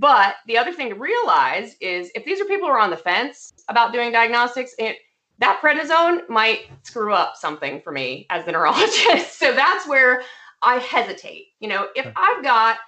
But 0.00 0.36
the 0.46 0.56
other 0.56 0.72
thing 0.72 0.88
to 0.88 0.94
realize 0.94 1.76
is 1.80 2.10
if 2.14 2.24
these 2.24 2.40
are 2.40 2.46
people 2.46 2.66
who 2.68 2.72
are 2.74 2.78
on 2.80 2.90
the 2.90 2.96
fence 2.96 3.52
about 3.68 3.92
doing 3.92 4.10
diagnostics, 4.12 4.74
it, 4.78 4.96
that 5.38 5.60
prednisone 5.62 6.28
might 6.28 6.70
screw 6.84 7.12
up 7.12 7.36
something 7.36 7.80
for 7.82 7.92
me 7.92 8.26
as 8.30 8.44
the 8.44 8.52
neurologist. 8.56 9.38
so 9.38 9.52
that's 9.54 9.86
where 9.86 10.22
I 10.62 10.76
hesitate. 10.78 11.48
You 11.60 11.68
know, 11.68 11.88
if 11.94 12.06
I've 12.16 12.42
got 12.42 12.78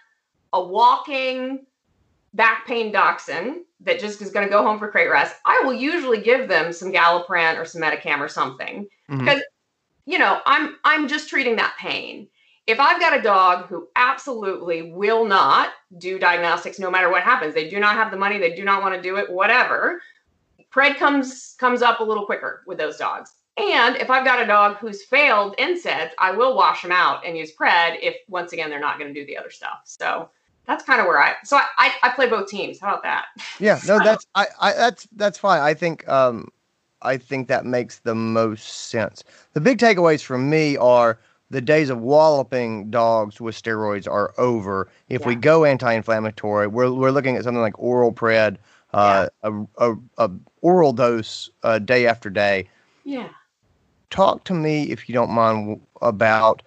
a 0.54 0.62
walking 0.64 1.66
back 2.34 2.66
pain 2.66 2.90
dachshund 2.92 3.64
that 3.80 4.00
just 4.00 4.22
is 4.22 4.30
going 4.30 4.46
to 4.46 4.50
go 4.50 4.62
home 4.62 4.78
for 4.78 4.90
crate 4.90 5.10
rest, 5.10 5.36
I 5.44 5.60
will 5.64 5.74
usually 5.74 6.20
give 6.22 6.48
them 6.48 6.72
some 6.72 6.92
Galliprant 6.92 7.58
or 7.58 7.66
some 7.66 7.82
Metacam 7.82 8.20
or 8.20 8.28
something 8.28 8.88
Mhm. 9.10 9.40
you 10.06 10.18
know 10.18 10.40
i'm 10.46 10.76
i'm 10.84 11.06
just 11.06 11.28
treating 11.28 11.56
that 11.56 11.74
pain 11.78 12.26
if 12.66 12.78
i've 12.80 13.00
got 13.00 13.18
a 13.18 13.22
dog 13.22 13.66
who 13.66 13.88
absolutely 13.96 14.92
will 14.92 15.24
not 15.24 15.70
do 15.98 16.18
diagnostics 16.18 16.78
no 16.78 16.90
matter 16.90 17.10
what 17.10 17.22
happens 17.22 17.54
they 17.54 17.68
do 17.68 17.80
not 17.80 17.94
have 17.94 18.10
the 18.10 18.16
money 18.16 18.38
they 18.38 18.54
do 18.54 18.64
not 18.64 18.82
want 18.82 18.94
to 18.94 19.02
do 19.02 19.16
it 19.16 19.30
whatever 19.30 20.00
pred 20.72 20.96
comes 20.96 21.54
comes 21.58 21.82
up 21.82 22.00
a 22.00 22.04
little 22.04 22.26
quicker 22.26 22.62
with 22.66 22.78
those 22.78 22.96
dogs 22.96 23.32
and 23.56 23.96
if 23.96 24.10
i've 24.10 24.24
got 24.24 24.42
a 24.42 24.46
dog 24.46 24.76
who's 24.76 25.04
failed 25.04 25.56
NSAIDs, 25.56 26.10
i 26.18 26.30
will 26.30 26.56
wash 26.56 26.82
them 26.82 26.92
out 26.92 27.24
and 27.26 27.36
use 27.36 27.52
pred 27.54 27.98
if 28.00 28.16
once 28.28 28.52
again 28.52 28.70
they're 28.70 28.80
not 28.80 28.98
going 28.98 29.12
to 29.12 29.20
do 29.20 29.26
the 29.26 29.36
other 29.36 29.50
stuff 29.50 29.80
so 29.84 30.28
that's 30.66 30.84
kind 30.84 31.00
of 31.00 31.06
where 31.06 31.18
i 31.18 31.34
so 31.44 31.56
I, 31.56 31.64
I 31.78 31.92
i 32.04 32.08
play 32.10 32.28
both 32.28 32.48
teams 32.48 32.78
how 32.80 32.88
about 32.88 33.02
that 33.02 33.26
Yeah, 33.58 33.80
no, 33.86 33.98
that's 34.04 34.26
I, 34.34 34.46
I 34.60 34.72
that's 34.72 35.08
that's 35.16 35.38
fine. 35.38 35.60
I 35.60 35.74
think 35.74 36.08
um 36.08 36.48
I 37.02 37.16
think 37.16 37.48
that 37.48 37.66
makes 37.66 37.98
the 37.98 38.14
most 38.14 38.88
sense. 38.90 39.24
The 39.54 39.60
big 39.60 39.78
takeaways 39.78 40.22
from 40.22 40.48
me 40.48 40.76
are 40.76 41.18
the 41.52 41.60
days 41.60 41.90
of 41.90 42.00
walloping 42.00 42.90
dogs 42.90 43.38
with 43.38 43.54
steroids 43.54 44.08
are 44.10 44.32
over. 44.38 44.88
If 45.10 45.26
we 45.26 45.34
go 45.34 45.66
anti-inflammatory, 45.66 46.66
we're 46.66 46.90
we're 46.90 47.10
looking 47.10 47.36
at 47.36 47.44
something 47.44 47.60
like 47.60 47.78
oral 47.78 48.10
pred, 48.10 48.56
uh, 48.94 49.28
a, 49.42 49.52
a, 49.76 49.94
a 50.16 50.30
oral 50.62 50.94
dose 50.94 51.50
uh, 51.62 51.78
day 51.78 52.06
after 52.06 52.30
day. 52.30 52.68
yeah 53.04 53.28
Talk 54.08 54.44
to 54.44 54.54
me 54.54 54.84
if 54.90 55.08
you 55.08 55.12
don't 55.12 55.30
mind 55.30 55.80
about 56.00 56.62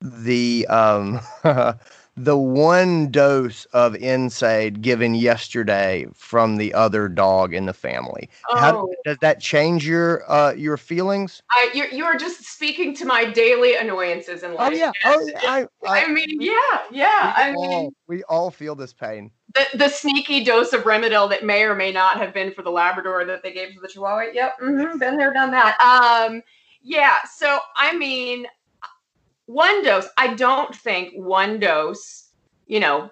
the 0.00 0.66
um 0.68 1.20
the 2.16 2.36
one 2.36 3.10
dose 3.10 3.66
of 3.66 3.92
NSAID 3.94 4.80
given 4.80 5.14
yesterday 5.14 6.06
from 6.14 6.56
the 6.56 6.72
other 6.72 7.08
dog 7.08 7.52
in 7.54 7.66
the 7.66 7.74
family. 7.74 8.28
How 8.54 8.72
Oh. 8.72 8.94
does 9.04 9.18
that 9.18 9.40
change 9.40 9.86
your 9.86 10.30
uh 10.30 10.52
your 10.52 10.76
feelings? 10.76 11.42
I, 11.50 11.70
you, 11.74 11.84
you 11.92 12.04
are 12.04 12.16
just 12.16 12.44
speaking 12.44 12.94
to 12.96 13.04
my 13.04 13.24
daily 13.24 13.76
annoyances 13.76 14.42
in 14.42 14.52
Oh 14.52 14.54
life. 14.54 14.76
yeah. 14.76 14.92
Oh, 15.04 15.28
yeah. 15.28 15.40
I, 15.42 15.66
I, 15.86 16.04
I 16.04 16.08
mean, 16.08 16.40
yeah, 16.40 16.52
yeah. 16.90 17.32
I 17.36 17.50
we, 17.50 17.56
mean, 17.56 17.70
all, 17.70 17.92
we 18.08 18.22
all 18.24 18.50
feel 18.50 18.74
this 18.74 18.92
pain. 18.92 19.30
the, 19.54 19.66
the 19.78 19.88
sneaky 19.88 20.42
dose 20.42 20.72
of 20.72 20.82
Rimadyl 20.82 21.28
that 21.30 21.44
may 21.44 21.62
or 21.64 21.74
may 21.74 21.92
not 21.92 22.16
have 22.18 22.32
been 22.34 22.52
for 22.52 22.62
the 22.62 22.70
Labrador 22.70 23.24
that 23.26 23.42
they 23.42 23.52
gave 23.52 23.74
to 23.74 23.80
the 23.80 23.88
Chihuahua. 23.88 24.32
Yep, 24.32 24.56
hmm 24.58 24.98
been 24.98 25.16
there, 25.16 25.32
done 25.32 25.50
that. 25.52 25.78
Um, 25.80 26.42
yeah. 26.82 27.16
So 27.36 27.58
I 27.76 27.96
mean, 27.96 28.46
one 29.46 29.82
dose. 29.82 30.08
I 30.16 30.34
don't 30.34 30.74
think 30.74 31.14
one 31.14 31.58
dose, 31.58 32.28
you 32.66 32.80
know, 32.80 33.10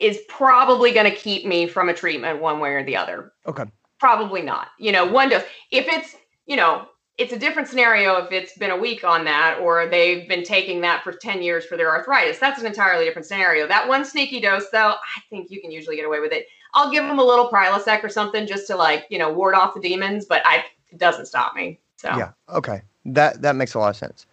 is 0.00 0.20
probably 0.28 0.92
going 0.92 1.10
to 1.10 1.16
keep 1.16 1.46
me 1.46 1.66
from 1.66 1.88
a 1.88 1.94
treatment 1.94 2.40
one 2.40 2.60
way 2.60 2.70
or 2.70 2.84
the 2.84 2.96
other. 2.96 3.32
Okay. 3.46 3.64
Probably 3.98 4.42
not. 4.42 4.68
You 4.78 4.92
know, 4.92 5.06
one 5.06 5.28
dose. 5.28 5.44
If 5.70 5.86
it's, 5.88 6.16
you 6.46 6.56
know, 6.56 6.86
it's 7.16 7.32
a 7.32 7.38
different 7.38 7.68
scenario 7.68 8.16
if 8.16 8.32
it's 8.32 8.58
been 8.58 8.72
a 8.72 8.76
week 8.76 9.04
on 9.04 9.24
that 9.24 9.58
or 9.60 9.86
they've 9.86 10.28
been 10.28 10.42
taking 10.42 10.80
that 10.80 11.04
for 11.04 11.12
10 11.12 11.42
years 11.42 11.64
for 11.64 11.76
their 11.76 11.88
arthritis. 11.90 12.38
That's 12.38 12.60
an 12.60 12.66
entirely 12.66 13.04
different 13.04 13.26
scenario. 13.26 13.68
That 13.68 13.86
one 13.86 14.04
sneaky 14.04 14.40
dose, 14.40 14.68
though, 14.70 14.94
I 14.94 15.20
think 15.30 15.50
you 15.50 15.60
can 15.60 15.70
usually 15.70 15.96
get 15.96 16.06
away 16.06 16.18
with 16.18 16.32
it. 16.32 16.46
I'll 16.74 16.90
give 16.90 17.04
them 17.04 17.20
a 17.20 17.24
little 17.24 17.48
Prilosec 17.48 18.02
or 18.02 18.08
something 18.08 18.48
just 18.48 18.66
to 18.66 18.76
like, 18.76 19.06
you 19.10 19.18
know, 19.18 19.32
ward 19.32 19.54
off 19.54 19.74
the 19.74 19.80
demons, 19.80 20.24
but 20.24 20.42
I 20.44 20.64
it 20.90 20.98
doesn't 20.98 21.26
stop 21.26 21.54
me. 21.54 21.78
So 21.96 22.08
Yeah. 22.16 22.32
Okay. 22.48 22.82
That 23.04 23.42
that 23.42 23.54
makes 23.54 23.74
a 23.74 23.78
lot 23.78 23.90
of 23.90 23.96
sense. 23.96 24.26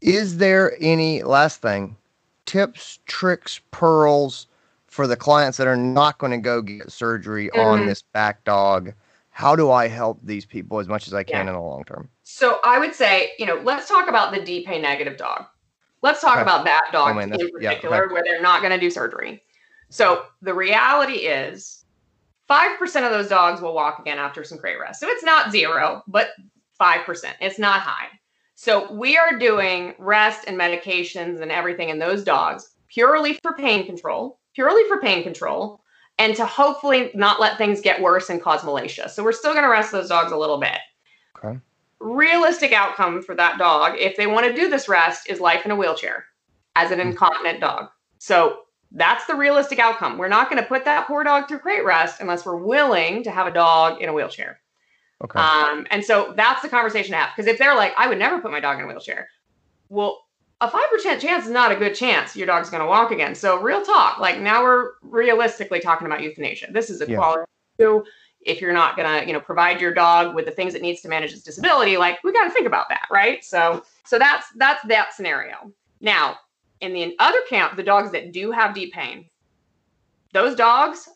Is 0.00 0.38
there 0.38 0.76
any 0.80 1.22
last 1.22 1.60
thing 1.60 1.96
tips, 2.46 2.98
tricks, 3.06 3.60
pearls 3.70 4.46
for 4.86 5.06
the 5.06 5.16
clients 5.16 5.58
that 5.58 5.66
are 5.66 5.76
not 5.76 6.18
going 6.18 6.32
to 6.32 6.38
go 6.38 6.62
get 6.62 6.90
surgery 6.90 7.50
on 7.50 7.80
Mhm. 7.80 7.86
this 7.86 8.02
back 8.02 8.42
dog? 8.44 8.94
How 9.30 9.54
do 9.54 9.70
I 9.70 9.88
help 9.88 10.18
these 10.22 10.46
people 10.46 10.78
as 10.78 10.88
much 10.88 11.06
as 11.06 11.14
I 11.14 11.22
can 11.22 11.46
Yeah. 11.46 11.52
in 11.52 11.52
the 11.54 11.60
long 11.60 11.84
term? 11.84 12.08
So 12.22 12.60
I 12.64 12.78
would 12.78 12.94
say, 12.94 13.32
you 13.38 13.46
know, 13.46 13.56
let's 13.56 13.88
talk 13.88 14.08
about 14.08 14.32
the 14.32 14.40
DPay 14.40 14.80
negative 14.80 15.16
dog. 15.16 15.46
Let's 16.02 16.20
talk 16.20 16.34
Okay. 16.34 16.42
about 16.42 16.64
that 16.64 16.90
dog 16.92 17.16
Oh, 17.16 17.18
in 17.18 17.30
yeah, 17.30 17.36
particular, 17.52 18.08
where 18.08 18.22
they're 18.22 18.40
not 18.40 18.60
going 18.60 18.72
to 18.72 18.78
do 18.78 18.90
surgery. 18.90 19.42
So 19.90 20.26
the 20.42 20.54
reality 20.54 21.26
is, 21.26 21.84
five 22.46 22.78
percent 22.78 23.04
of 23.04 23.12
those 23.12 23.28
dogs 23.28 23.60
will 23.60 23.74
walk 23.74 23.98
again 23.98 24.18
after 24.18 24.44
some 24.44 24.58
crate 24.58 24.78
rest. 24.78 25.00
So 25.00 25.08
it's 25.08 25.24
not 25.24 25.50
zero, 25.50 26.02
but 26.06 26.30
five 26.78 27.04
percent. 27.04 27.36
It's 27.40 27.58
not 27.58 27.80
high. 27.80 28.08
So 28.60 28.92
we 28.92 29.16
are 29.16 29.38
doing 29.38 29.94
rest 30.00 30.46
and 30.48 30.58
medications 30.58 31.40
and 31.40 31.52
everything 31.52 31.90
in 31.90 32.00
those 32.00 32.24
dogs 32.24 32.70
purely 32.88 33.34
for 33.34 33.52
pain 33.52 33.86
control, 33.86 34.40
purely 34.52 34.82
for 34.88 35.00
pain 35.00 35.22
control, 35.22 35.80
and 36.18 36.34
to 36.34 36.44
hopefully 36.44 37.12
not 37.14 37.38
let 37.38 37.56
things 37.56 37.80
get 37.80 38.02
worse 38.02 38.30
and 38.30 38.42
cause 38.42 38.62
malacia. 38.62 39.08
So 39.10 39.22
we're 39.22 39.30
still 39.30 39.52
going 39.52 39.62
to 39.62 39.70
rest 39.70 39.92
those 39.92 40.08
dogs 40.08 40.32
a 40.32 40.36
little 40.36 40.58
bit. 40.58 40.78
Okay. 41.36 41.60
realistic 42.00 42.72
outcome 42.72 43.22
for 43.22 43.36
that 43.36 43.58
dog 43.58 43.96
if 43.96 44.16
they 44.16 44.26
want 44.26 44.44
to 44.44 44.52
do 44.52 44.68
this 44.68 44.88
rest 44.88 45.30
is 45.30 45.38
life 45.38 45.64
in 45.64 45.70
a 45.70 45.76
wheelchair 45.76 46.24
as 46.74 46.90
an 46.90 46.98
hmm. 46.98 47.10
incontinent 47.10 47.60
dog. 47.60 47.90
So 48.18 48.62
that's 48.90 49.24
the 49.26 49.36
realistic 49.36 49.78
outcome. 49.78 50.18
We're 50.18 50.26
not 50.26 50.50
going 50.50 50.60
to 50.60 50.68
put 50.68 50.84
that 50.84 51.06
poor 51.06 51.22
dog 51.22 51.46
through 51.46 51.60
crate 51.60 51.84
rest 51.84 52.20
unless 52.20 52.44
we're 52.44 52.56
willing 52.56 53.22
to 53.22 53.30
have 53.30 53.46
a 53.46 53.52
dog 53.52 54.02
in 54.02 54.08
a 54.08 54.12
wheelchair 54.12 54.58
Okay. 55.24 55.38
um, 55.40 55.86
and 55.90 56.04
so 56.04 56.32
that's 56.36 56.62
the 56.62 56.68
conversation 56.68 57.10
to 57.12 57.16
have 57.18 57.30
because 57.34 57.48
if 57.50 57.58
they're 57.58 57.74
like 57.74 57.92
i 57.98 58.06
would 58.08 58.18
never 58.18 58.40
put 58.40 58.50
my 58.50 58.60
dog 58.60 58.78
in 58.78 58.84
a 58.84 58.88
wheelchair 58.88 59.28
well 59.88 60.22
a 60.60 60.68
5% 60.68 61.20
chance 61.20 61.44
is 61.44 61.50
not 61.50 61.70
a 61.70 61.76
good 61.76 61.94
chance 61.94 62.34
your 62.34 62.46
dog's 62.46 62.70
going 62.70 62.80
to 62.82 62.86
walk 62.88 63.10
again. 63.12 63.34
So, 63.34 63.60
real 63.60 63.82
talk, 63.82 64.18
like 64.18 64.40
now 64.40 64.62
we're 64.62 64.92
realistically 65.02 65.80
talking 65.80 66.06
about 66.06 66.22
euthanasia. 66.22 66.68
This 66.72 66.90
is 66.90 67.00
a 67.00 67.08
Yeah. 67.08 67.16
quality 67.16 67.44
issue. 67.78 68.02
If 68.40 68.60
you're 68.60 68.72
not 68.72 68.96
going 68.96 69.20
to, 69.20 69.26
you 69.26 69.32
know, 69.32 69.40
provide 69.40 69.80
your 69.80 69.92
dog 69.92 70.34
with 70.34 70.46
the 70.46 70.50
things 70.50 70.74
it 70.74 70.82
needs 70.82 71.00
to 71.02 71.08
manage 71.08 71.32
its 71.32 71.42
disability, 71.42 71.96
like 71.96 72.22
we 72.24 72.32
got 72.32 72.44
to 72.44 72.50
think 72.50 72.66
about 72.66 72.88
that, 72.88 73.06
right? 73.10 73.44
So, 73.44 73.84
so 74.04 74.18
that's 74.18 74.46
that's 74.56 74.82
that 74.88 75.12
scenario. 75.14 75.72
Now, 76.00 76.38
in 76.80 76.92
the 76.92 77.14
other 77.18 77.40
camp, 77.48 77.76
the 77.76 77.82
dogs 77.82 78.10
that 78.12 78.32
do 78.32 78.50
have 78.50 78.74
deep 78.74 78.92
pain, 78.92 79.28
those 80.32 80.56
dogs, 80.56 81.08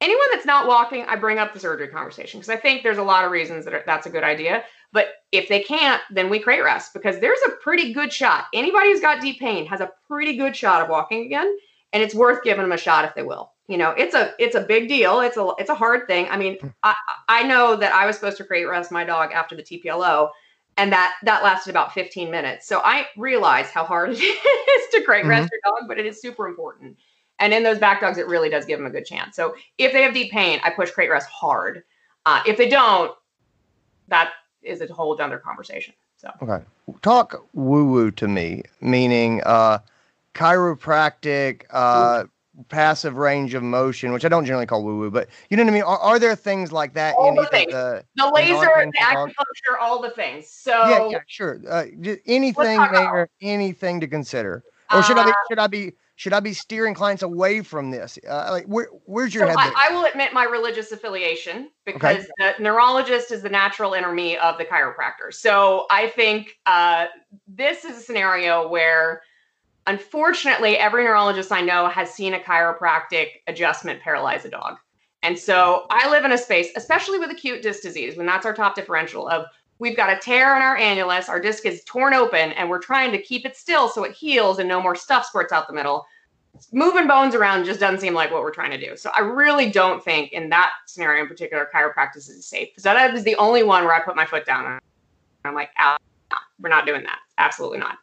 anyone 0.00 0.26
that's 0.32 0.46
not 0.46 0.66
walking, 0.66 1.04
I 1.06 1.16
bring 1.16 1.38
up 1.38 1.52
the 1.52 1.60
surgery 1.60 1.88
conversation 1.88 2.40
because 2.40 2.50
I 2.50 2.56
think 2.56 2.82
there's 2.82 2.98
a 2.98 3.02
lot 3.02 3.24
of 3.24 3.30
reasons 3.30 3.64
that 3.64 3.74
are, 3.74 3.82
that's 3.86 4.06
a 4.06 4.10
good 4.10 4.24
idea. 4.24 4.64
But 4.92 5.08
if 5.32 5.48
they 5.48 5.60
can't, 5.60 6.00
then 6.10 6.30
we 6.30 6.38
crate 6.38 6.62
rest 6.62 6.92
because 6.94 7.18
there's 7.18 7.40
a 7.46 7.50
pretty 7.62 7.92
good 7.92 8.12
shot. 8.12 8.46
Anybody 8.54 8.88
who's 8.88 9.00
got 9.00 9.20
deep 9.20 9.38
pain 9.38 9.66
has 9.66 9.80
a 9.80 9.90
pretty 10.06 10.36
good 10.36 10.54
shot 10.54 10.82
of 10.82 10.88
walking 10.88 11.26
again, 11.26 11.56
and 11.92 12.02
it's 12.02 12.14
worth 12.14 12.42
giving 12.44 12.62
them 12.62 12.72
a 12.72 12.78
shot 12.78 13.04
if 13.04 13.14
they 13.14 13.22
will. 13.22 13.52
You 13.68 13.78
know, 13.78 13.90
it's 13.90 14.14
a 14.14 14.32
it's 14.38 14.54
a 14.54 14.60
big 14.60 14.88
deal. 14.88 15.20
It's 15.20 15.36
a 15.36 15.50
it's 15.58 15.70
a 15.70 15.74
hard 15.74 16.06
thing. 16.06 16.28
I 16.30 16.36
mean, 16.36 16.58
hmm. 16.58 16.68
I 16.82 16.94
I 17.28 17.42
know 17.42 17.74
that 17.76 17.92
I 17.92 18.06
was 18.06 18.14
supposed 18.16 18.36
to 18.38 18.44
crate 18.44 18.68
rest 18.68 18.92
my 18.92 19.04
dog 19.04 19.32
after 19.32 19.56
the 19.56 19.62
TPLO, 19.62 20.30
and 20.76 20.92
that 20.92 21.16
that 21.24 21.42
lasted 21.42 21.70
about 21.70 21.92
15 21.92 22.30
minutes. 22.30 22.68
So 22.68 22.80
I 22.84 23.06
realize 23.16 23.70
how 23.70 23.84
hard 23.84 24.10
it 24.14 24.20
is 24.20 24.94
to 24.94 25.02
crate 25.02 25.22
mm-hmm. 25.22 25.30
rest 25.30 25.50
your 25.50 25.60
dog, 25.64 25.88
but 25.88 25.98
it 25.98 26.06
is 26.06 26.20
super 26.20 26.46
important. 26.46 26.96
And 27.38 27.52
in 27.52 27.62
those 27.62 27.78
back 27.78 28.00
dogs, 28.00 28.18
it 28.18 28.26
really 28.26 28.48
does 28.48 28.64
give 28.64 28.78
them 28.78 28.86
a 28.86 28.90
good 28.90 29.04
chance. 29.04 29.36
So 29.36 29.54
if 29.78 29.92
they 29.92 30.02
have 30.02 30.14
deep 30.14 30.32
pain, 30.32 30.60
I 30.64 30.70
push 30.70 30.90
crate 30.90 31.10
rest 31.10 31.28
hard. 31.28 31.82
Uh, 32.24 32.42
if 32.46 32.56
they 32.56 32.68
don't, 32.68 33.12
that 34.08 34.32
is 34.62 34.80
a 34.80 34.92
whole 34.92 35.20
other 35.20 35.38
conversation. 35.38 35.94
So 36.16 36.30
Okay. 36.42 36.64
Talk 37.02 37.46
woo 37.52 37.84
woo 37.84 38.10
to 38.12 38.28
me, 38.28 38.62
meaning 38.80 39.42
uh, 39.44 39.78
chiropractic, 40.34 41.64
uh, 41.70 42.24
passive 42.68 43.16
range 43.16 43.52
of 43.54 43.62
motion, 43.62 44.12
which 44.12 44.24
I 44.24 44.28
don't 44.28 44.44
generally 44.46 44.66
call 44.66 44.82
woo 44.82 44.98
woo, 44.98 45.10
but 45.10 45.28
you 45.50 45.56
know 45.56 45.64
what 45.64 45.70
I 45.70 45.74
mean? 45.74 45.82
Are, 45.82 45.98
are 45.98 46.18
there 46.18 46.34
things 46.34 46.72
like 46.72 46.94
that 46.94 47.14
All 47.16 47.28
in 47.28 47.34
the 47.34 47.46
things. 47.46 47.72
the. 47.72 48.04
the 48.16 48.30
laser, 48.30 48.70
the 48.76 48.92
acupuncture, 48.98 49.78
all 49.80 50.00
the 50.00 50.10
things. 50.10 50.48
So 50.48 50.70
Yeah, 50.88 51.08
yeah, 51.10 51.18
sure. 51.26 51.60
Uh, 51.68 51.84
anything 52.24 52.78
about- 52.78 52.92
there, 52.92 53.28
anything 53.42 54.00
to 54.00 54.06
consider. 54.06 54.64
Or 54.94 55.02
should 55.02 55.18
I 55.18 55.24
be, 55.24 55.30
Uh, 55.30 55.34
should 55.50 55.58
I 55.58 55.66
be, 55.66 55.92
should 56.16 56.32
I 56.32 56.40
be 56.40 56.54
steering 56.54 56.94
clients 56.94 57.22
away 57.22 57.60
from 57.60 57.90
this? 57.90 58.18
Uh, 58.28 58.48
like, 58.50 58.64
where, 58.64 58.88
where's 59.04 59.34
your 59.34 59.46
So 59.46 59.56
head? 59.56 59.72
I. 59.76 59.88
I 59.90 59.94
will 59.94 60.06
admit 60.06 60.32
my 60.32 60.44
religious 60.44 60.90
affiliation 60.90 61.70
because 61.84 62.26
the 62.38 62.54
neurologist 62.58 63.30
is 63.30 63.42
the 63.42 63.50
natural 63.50 63.94
enemy 63.94 64.38
of 64.38 64.56
the 64.56 64.64
chiropractor. 64.64 65.32
So 65.32 65.86
I 65.90 66.08
think 66.08 66.56
uh, 66.64 67.06
this 67.46 67.84
is 67.84 67.98
a 67.98 68.00
scenario 68.00 68.66
where, 68.66 69.22
unfortunately, 69.86 70.78
every 70.78 71.04
neurologist 71.04 71.52
I 71.52 71.60
know 71.60 71.88
has 71.88 72.10
seen 72.10 72.32
a 72.32 72.40
chiropractic 72.40 73.28
adjustment 73.46 74.00
paralyze 74.00 74.46
a 74.46 74.50
dog. 74.50 74.78
And 75.22 75.38
so 75.38 75.86
I 75.90 76.08
live 76.08 76.24
in 76.24 76.32
a 76.32 76.38
space, 76.38 76.70
especially 76.76 77.18
with 77.18 77.30
acute 77.30 77.60
disc 77.60 77.82
disease, 77.82 78.16
when 78.16 78.26
that's 78.26 78.46
our 78.46 78.54
top 78.54 78.74
differential 78.74 79.28
of 79.28 79.46
we've 79.78 79.96
got 79.96 80.10
a 80.10 80.18
tear 80.18 80.56
in 80.56 80.62
our 80.62 80.76
annulus, 80.76 81.28
our 81.28 81.40
disc 81.40 81.66
is 81.66 81.82
torn 81.84 82.14
open, 82.14 82.52
and 82.52 82.68
we're 82.68 82.78
trying 82.78 83.12
to 83.12 83.20
keep 83.20 83.44
it 83.44 83.56
still 83.56 83.88
so 83.88 84.04
it 84.04 84.12
heals 84.12 84.58
and 84.58 84.68
no 84.68 84.80
more 84.80 84.94
stuff 84.94 85.26
squirts 85.26 85.52
out 85.52 85.66
the 85.66 85.74
middle 85.74 86.06
moving 86.72 87.06
bones 87.06 87.34
around 87.34 87.64
just 87.64 87.80
doesn't 87.80 88.00
seem 88.00 88.14
like 88.14 88.30
what 88.30 88.42
we're 88.42 88.52
trying 88.52 88.70
to 88.70 88.78
do. 88.78 88.96
So 88.96 89.10
I 89.14 89.20
really 89.20 89.70
don't 89.70 90.02
think 90.02 90.32
in 90.32 90.48
that 90.50 90.72
scenario 90.86 91.22
in 91.22 91.28
particular, 91.28 91.68
chiropractic 91.74 92.16
is 92.16 92.46
safe. 92.46 92.68
So 92.78 92.92
that 92.94 93.14
is 93.14 93.24
the 93.24 93.36
only 93.36 93.62
one 93.62 93.84
where 93.84 93.94
I 93.94 94.00
put 94.00 94.16
my 94.16 94.26
foot 94.26 94.46
down. 94.46 94.64
and 94.66 94.80
I'm 95.44 95.54
like, 95.54 95.70
ah, 95.78 95.96
we're 96.60 96.68
not 96.68 96.86
doing 96.86 97.02
that. 97.04 97.18
Absolutely 97.38 97.78
not. 97.78 97.98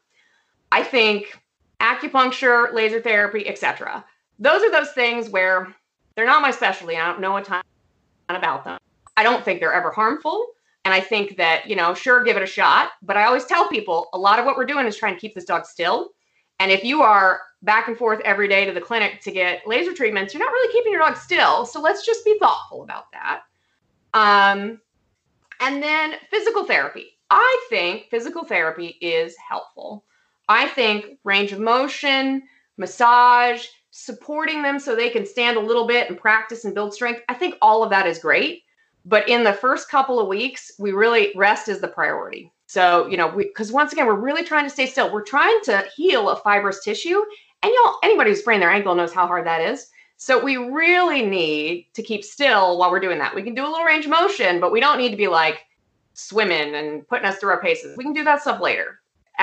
I 0.72 0.84
think 0.84 1.40
acupuncture, 1.80 2.74
laser 2.74 3.02
therapy, 3.02 3.48
etc. 3.48 4.04
Those 4.40 4.62
are 4.64 4.72
those 4.72 4.92
things 4.92 5.30
where 5.30 5.74
they're 6.16 6.26
not 6.26 6.42
my 6.42 6.52
specialty. 6.52 6.98
I 6.98 7.06
don't 7.06 7.20
know 7.20 7.38
a 7.38 7.44
ton 7.44 7.64
about 8.30 8.64
them. 8.64 8.80
I 9.16 9.24
don't 9.24 9.44
think 9.46 9.60
they're 9.60 9.74
ever 9.74 9.92
harmful. 9.92 10.48
And 10.86 10.94
I 10.94 11.00
think 11.00 11.38
that, 11.38 11.70
you 11.70 11.76
know, 11.76 11.94
sure, 11.94 12.24
give 12.24 12.36
it 12.36 12.44
a 12.44 12.48
shot. 12.48 12.92
But 13.02 13.18
I 13.18 13.24
always 13.24 13.46
tell 13.46 13.68
people 13.68 14.10
a 14.14 14.18
lot 14.18 14.40
of 14.40 14.46
what 14.46 14.58
we're 14.58 14.66
doing 14.66 14.86
is 14.86 14.98
trying 14.98 15.14
to 15.14 15.20
keep 15.20 15.34
this 15.34 15.46
dog 15.46 15.66
still. 15.66 16.10
And 16.60 16.72
if 16.72 16.84
you 16.84 17.02
are 17.02 17.42
back 17.62 17.88
and 17.88 17.98
forth 17.98 18.20
every 18.26 18.48
day 18.48 18.66
to 18.66 18.74
the 18.74 18.82
clinic 18.82 19.22
to 19.22 19.32
get 19.32 19.66
laser 19.68 19.94
treatments, 19.94 20.34
you're 20.34 20.44
not 20.44 20.52
really 20.52 20.74
keeping 20.74 20.92
your 20.92 21.02
dog 21.02 21.18
still. 21.18 21.66
So 21.66 21.82
let's 21.82 22.06
just 22.06 22.26
be 22.26 22.38
thoughtful 22.40 22.84
about 22.84 23.06
that. 23.14 23.42
Um, 24.14 24.80
and 25.62 25.82
then 25.82 26.16
physical 26.30 26.66
therapy. 26.66 27.18
I 27.30 27.66
think 27.70 28.10
physical 28.10 28.44
therapy 28.44 28.98
is 29.02 29.36
helpful. 29.38 30.04
I 30.50 30.68
think 30.68 31.18
range 31.24 31.52
of 31.52 31.60
motion, 31.60 32.44
massage, 32.78 33.66
supporting 33.92 34.62
them 34.62 34.80
so 34.80 34.96
they 34.96 35.10
can 35.10 35.26
stand 35.26 35.56
a 35.56 35.62
little 35.62 35.88
bit 35.88 36.10
and 36.10 36.18
practice 36.18 36.66
and 36.66 36.76
build 36.76 36.94
strength. 36.94 37.22
I 37.30 37.34
think 37.34 37.56
all 37.62 37.84
of 37.84 37.90
that 37.92 38.08
is 38.08 38.20
great. 38.20 38.63
But 39.06 39.28
in 39.28 39.44
the 39.44 39.54
first 39.54 39.90
couple 39.90 40.20
of 40.20 40.28
weeks, 40.28 40.72
we 40.80 40.92
really 40.92 41.34
rest 41.36 41.68
is 41.68 41.82
the 41.82 41.88
priority. 41.88 42.52
So, 42.68 43.06
you 43.08 43.18
know, 43.18 43.30
because 43.30 43.72
once 43.72 43.92
again, 43.92 44.08
we're 44.08 44.16
really 44.16 44.44
trying 44.44 44.64
to 44.64 44.70
stay 44.70 44.86
still. 44.86 45.12
We're 45.12 45.24
trying 45.24 45.60
to 45.66 45.86
heal 45.96 46.30
a 46.30 46.38
fibrous 46.38 46.84
tissue. 46.84 47.22
And 47.62 47.72
y'all, 47.72 47.96
anybody 48.02 48.32
who's 48.32 48.40
sprained 48.40 48.62
their 48.62 48.72
ankle 48.72 48.96
knows 48.96 49.14
how 49.14 49.28
hard 49.28 49.46
that 49.46 49.62
is. 49.62 49.90
So 50.18 50.42
we 50.42 50.56
really 50.56 51.26
need 51.26 51.88
to 51.94 52.02
keep 52.02 52.24
still 52.24 52.78
while 52.78 52.90
we're 52.90 53.00
doing 53.00 53.20
that. 53.20 53.36
We 53.36 53.44
can 53.44 53.54
do 53.54 53.66
a 53.66 53.70
little 53.70 53.86
range 53.86 54.06
of 54.06 54.12
motion, 54.12 54.60
but 54.60 54.72
we 54.72 54.80
don't 54.80 54.98
need 54.98 55.12
to 55.12 55.18
be 55.18 55.28
like 55.28 55.66
swimming 56.14 56.76
and 56.76 57.08
putting 57.08 57.26
us 57.26 57.38
through 57.38 57.50
our 57.50 57.62
paces. 57.62 57.98
We 57.98 58.04
can 58.06 58.14
do 58.14 58.24
that 58.24 58.42
stuff 58.42 58.62
later. 58.62 59.02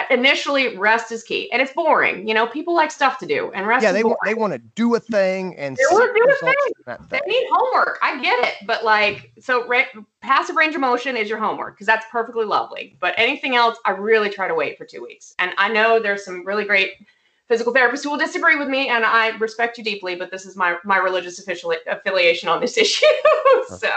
Initially, 0.08 0.76
rest 0.76 1.10
is 1.10 1.24
key, 1.24 1.50
and 1.50 1.60
it's 1.60 1.72
boring. 1.72 2.28
You 2.28 2.32
know, 2.32 2.46
people 2.46 2.74
like 2.74 2.92
stuff 2.92 3.18
to 3.18 3.26
do, 3.26 3.50
and 3.52 3.66
rest. 3.66 3.82
yeah, 3.82 3.90
is 3.90 3.94
they 3.94 4.04
want, 4.04 4.18
they 4.24 4.34
want 4.34 4.52
to 4.52 4.58
do 4.58 4.94
a 4.94 5.00
thing 5.00 5.56
and 5.56 5.76
They 5.76 5.82
wanna 5.90 6.12
do 6.14 6.22
a 6.22 6.26
results 6.28 6.64
thing. 6.86 6.96
They 7.10 7.20
need 7.26 7.46
homework. 7.50 7.98
I 8.00 8.20
get 8.22 8.38
it, 8.46 8.54
but 8.66 8.84
like, 8.84 9.32
so 9.40 9.66
ra- 9.66 9.84
passive 10.20 10.54
range 10.54 10.76
of 10.76 10.80
motion 10.80 11.16
is 11.16 11.28
your 11.28 11.38
homework 11.38 11.74
because 11.74 11.88
that's 11.88 12.06
perfectly 12.10 12.44
lovely. 12.44 12.96
But 13.00 13.14
anything 13.16 13.56
else, 13.56 13.78
I 13.84 13.90
really 13.90 14.30
try 14.30 14.46
to 14.46 14.54
wait 14.54 14.78
for 14.78 14.84
two 14.84 15.02
weeks. 15.02 15.34
And 15.40 15.52
I 15.58 15.68
know 15.68 15.98
there's 15.98 16.24
some 16.24 16.46
really 16.46 16.64
great 16.64 16.92
physical 17.48 17.74
therapists 17.74 18.04
who 18.04 18.10
will 18.10 18.18
disagree 18.18 18.54
with 18.54 18.68
me, 18.68 18.88
and 18.88 19.04
I 19.04 19.30
respect 19.38 19.76
you 19.76 19.82
deeply. 19.82 20.14
But 20.14 20.30
this 20.30 20.46
is 20.46 20.56
my 20.56 20.76
my 20.84 20.98
religious 20.98 21.40
official 21.40 21.74
affiliation 21.88 22.48
on 22.48 22.60
this 22.60 22.76
issue. 22.78 23.06
so 23.68 23.90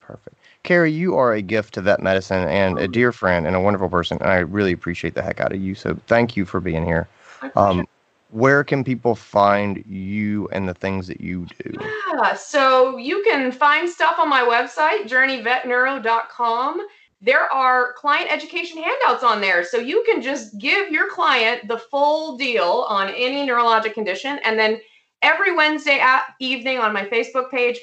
Perfect. 0.00 0.36
Carrie, 0.64 0.92
you 0.92 1.16
are 1.16 1.32
a 1.32 1.42
gift 1.42 1.74
to 1.74 1.80
that 1.82 2.00
medicine 2.00 2.46
and 2.48 2.78
a 2.78 2.86
dear 2.86 3.10
friend 3.10 3.46
and 3.46 3.56
a 3.56 3.60
wonderful 3.60 3.88
person. 3.88 4.18
And 4.20 4.30
I 4.30 4.38
really 4.38 4.72
appreciate 4.72 5.14
the 5.14 5.22
heck 5.22 5.40
out 5.40 5.52
of 5.52 5.60
you. 5.60 5.74
So 5.74 5.98
thank 6.06 6.36
you 6.36 6.44
for 6.44 6.60
being 6.60 6.84
here. 6.84 7.08
Um, 7.56 7.86
where 8.30 8.62
can 8.62 8.84
people 8.84 9.14
find 9.14 9.84
you 9.86 10.48
and 10.52 10.68
the 10.68 10.74
things 10.74 11.06
that 11.08 11.20
you 11.20 11.46
do? 11.62 11.74
Yeah, 12.14 12.34
so 12.34 12.96
you 12.96 13.22
can 13.24 13.50
find 13.50 13.88
stuff 13.88 14.18
on 14.18 14.28
my 14.28 14.42
website, 14.42 15.08
jurneyvetneuro.com. 15.08 16.86
There 17.20 17.52
are 17.52 17.92
client 17.94 18.32
education 18.32 18.82
handouts 18.82 19.22
on 19.22 19.40
there. 19.40 19.64
So 19.64 19.78
you 19.78 20.02
can 20.06 20.22
just 20.22 20.58
give 20.58 20.90
your 20.90 21.10
client 21.10 21.68
the 21.68 21.78
full 21.78 22.36
deal 22.36 22.86
on 22.88 23.08
any 23.10 23.46
neurologic 23.46 23.94
condition. 23.94 24.38
And 24.44 24.58
then 24.58 24.80
every 25.20 25.54
Wednesday 25.54 25.98
at 26.00 26.22
evening 26.40 26.78
on 26.78 26.92
my 26.92 27.04
Facebook 27.04 27.50
page, 27.50 27.78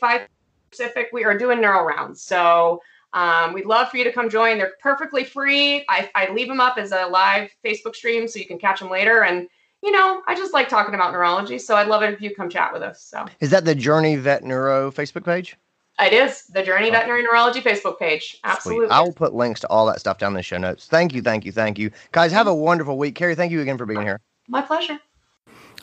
5 0.00 0.28
Pacific, 0.74 1.08
we 1.12 1.24
are 1.24 1.36
doing 1.36 1.60
neuro 1.60 1.84
rounds. 1.84 2.22
So 2.22 2.82
um, 3.12 3.52
we'd 3.52 3.66
love 3.66 3.90
for 3.90 3.96
you 3.96 4.04
to 4.04 4.12
come 4.12 4.28
join. 4.28 4.58
They're 4.58 4.74
perfectly 4.80 5.24
free. 5.24 5.84
I, 5.88 6.10
I 6.14 6.32
leave 6.32 6.48
them 6.48 6.60
up 6.60 6.78
as 6.78 6.90
a 6.92 7.06
live 7.06 7.50
Facebook 7.64 7.94
stream 7.94 8.26
so 8.26 8.38
you 8.38 8.46
can 8.46 8.58
catch 8.58 8.80
them 8.80 8.90
later. 8.90 9.22
And 9.22 9.48
you 9.82 9.92
know, 9.92 10.22
I 10.26 10.34
just 10.34 10.54
like 10.54 10.70
talking 10.70 10.94
about 10.94 11.12
neurology, 11.12 11.58
so 11.58 11.76
I'd 11.76 11.88
love 11.88 12.02
it 12.02 12.14
if 12.14 12.20
you 12.22 12.34
come 12.34 12.48
chat 12.48 12.72
with 12.72 12.82
us. 12.82 13.02
So 13.02 13.26
Is 13.40 13.50
that 13.50 13.66
the 13.66 13.74
Jurney 13.74 14.18
Vet 14.18 14.42
Neuro 14.42 14.90
Facebook 14.90 15.24
page? 15.24 15.56
it 16.00 16.12
is 16.12 16.44
the 16.46 16.62
Jurney 16.62 16.90
Veterinary 16.90 17.22
Neurology 17.22 17.60
Facebook 17.60 17.98
page. 17.98 18.38
Absolutely. 18.42 18.86
Sweet. 18.86 18.94
I 18.94 19.00
will 19.00 19.12
put 19.12 19.34
links 19.34 19.60
to 19.60 19.68
all 19.68 19.86
that 19.86 20.00
stuff 20.00 20.18
down 20.18 20.32
in 20.32 20.36
the 20.36 20.42
show 20.42 20.58
notes. 20.58 20.86
Thank 20.86 21.12
you, 21.12 21.22
thank 21.22 21.44
you, 21.44 21.52
thank 21.52 21.78
you. 21.78 21.90
Guys, 22.12 22.32
have 22.32 22.46
a 22.46 22.54
wonderful 22.54 22.96
week. 22.96 23.14
Carrie, 23.14 23.34
thank 23.34 23.52
you 23.52 23.60
again 23.60 23.78
for 23.78 23.86
being 23.86 24.00
here. 24.00 24.20
My 24.48 24.62
pleasure. 24.62 24.98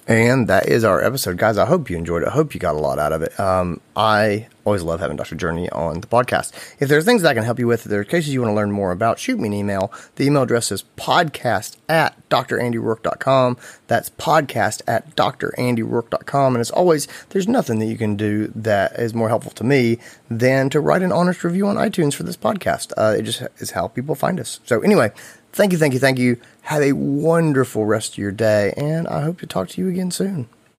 And 0.08 0.48
that 0.48 0.68
is 0.68 0.84
our 0.84 1.02
episode, 1.02 1.38
guys. 1.38 1.58
I 1.58 1.66
hope 1.66 1.90
you 1.90 1.98
enjoyed 1.98 2.24
it. 2.24 2.30
I 2.30 2.32
hope 2.32 2.54
you 2.54 2.60
got 2.60 2.76
a 2.76 2.80
lot 2.80 2.98
out 2.98 3.14
of 3.14 3.22
it. 3.22 3.40
Um, 3.40 3.80
I 3.96 4.48
always 4.66 4.84
love 4.84 5.00
having 5.00 5.16
Dr. 5.16 5.36
Jurney 5.36 5.74
on 5.76 6.02
the 6.02 6.08
podcast. 6.08 6.54
If 6.80 6.90
there's 6.90 7.06
things 7.06 7.22
that 7.22 7.30
I 7.30 7.34
can 7.34 7.44
help 7.44 7.60
you 7.60 7.68
with, 7.68 7.86
if 7.86 7.90
there 7.90 8.02
are 8.02 8.06
cases 8.06 8.34
you 8.34 8.42
want 8.42 8.52
to 8.52 8.56
learn 8.56 8.72
more 8.72 8.92
about, 8.92 9.20
shoot 9.20 9.40
me 9.40 9.48
an 9.48 9.54
email. 9.54 9.94
The 10.16 10.26
email 10.26 10.44
address 10.44 10.72
is 10.72 10.84
podcast 10.98 11.78
at 11.88 12.18
drandyroark.com. 12.30 13.58
That's 13.88 14.10
podcast 14.12 14.82
at 14.88 15.16
drandyroark.com. 15.16 16.56
And 16.56 16.62
as 16.62 16.72
always, 16.72 17.08
there's 17.30 17.48
nothing 17.48 17.80
that 17.80 17.86
you 17.86 17.98
can 17.98 18.16
do 18.16 18.48
that 18.56 18.94
is 18.94 19.14
more 19.14 19.30
helpful 19.30 19.52
to 19.52 19.64
me 19.64 20.00
than 20.30 20.70
to 20.72 20.80
write 20.80 21.04
an 21.04 21.12
honest 21.12 21.44
review 21.44 21.68
on 21.68 21.76
iTunes 21.76 22.16
for 22.16 22.24
this 22.24 22.38
podcast. 22.38 22.92
Uh, 22.98 23.16
it 23.18 23.24
just 23.24 23.44
is 23.60 23.72
how 23.72 23.88
people 23.88 24.16
find 24.16 24.40
us. 24.40 24.60
So 24.66 24.82
anyway, 24.82 25.12
thank 25.52 25.72
you, 25.72 25.78
thank 25.78 25.94
you, 25.94 26.00
thank 26.00 26.20
you. 26.20 26.38
Have 26.64 26.82
a 26.82 26.94
wonderful 26.94 27.86
rest 27.86 28.14
of 28.14 28.18
your 28.18 28.32
day, 28.32 28.74
and 28.78 29.08
I 29.08 29.22
hope 29.22 29.40
to 29.40 29.48
talk 29.48 29.70
to 29.70 29.82
you 29.82 29.90
again 29.90 30.12
soon. 30.12 30.48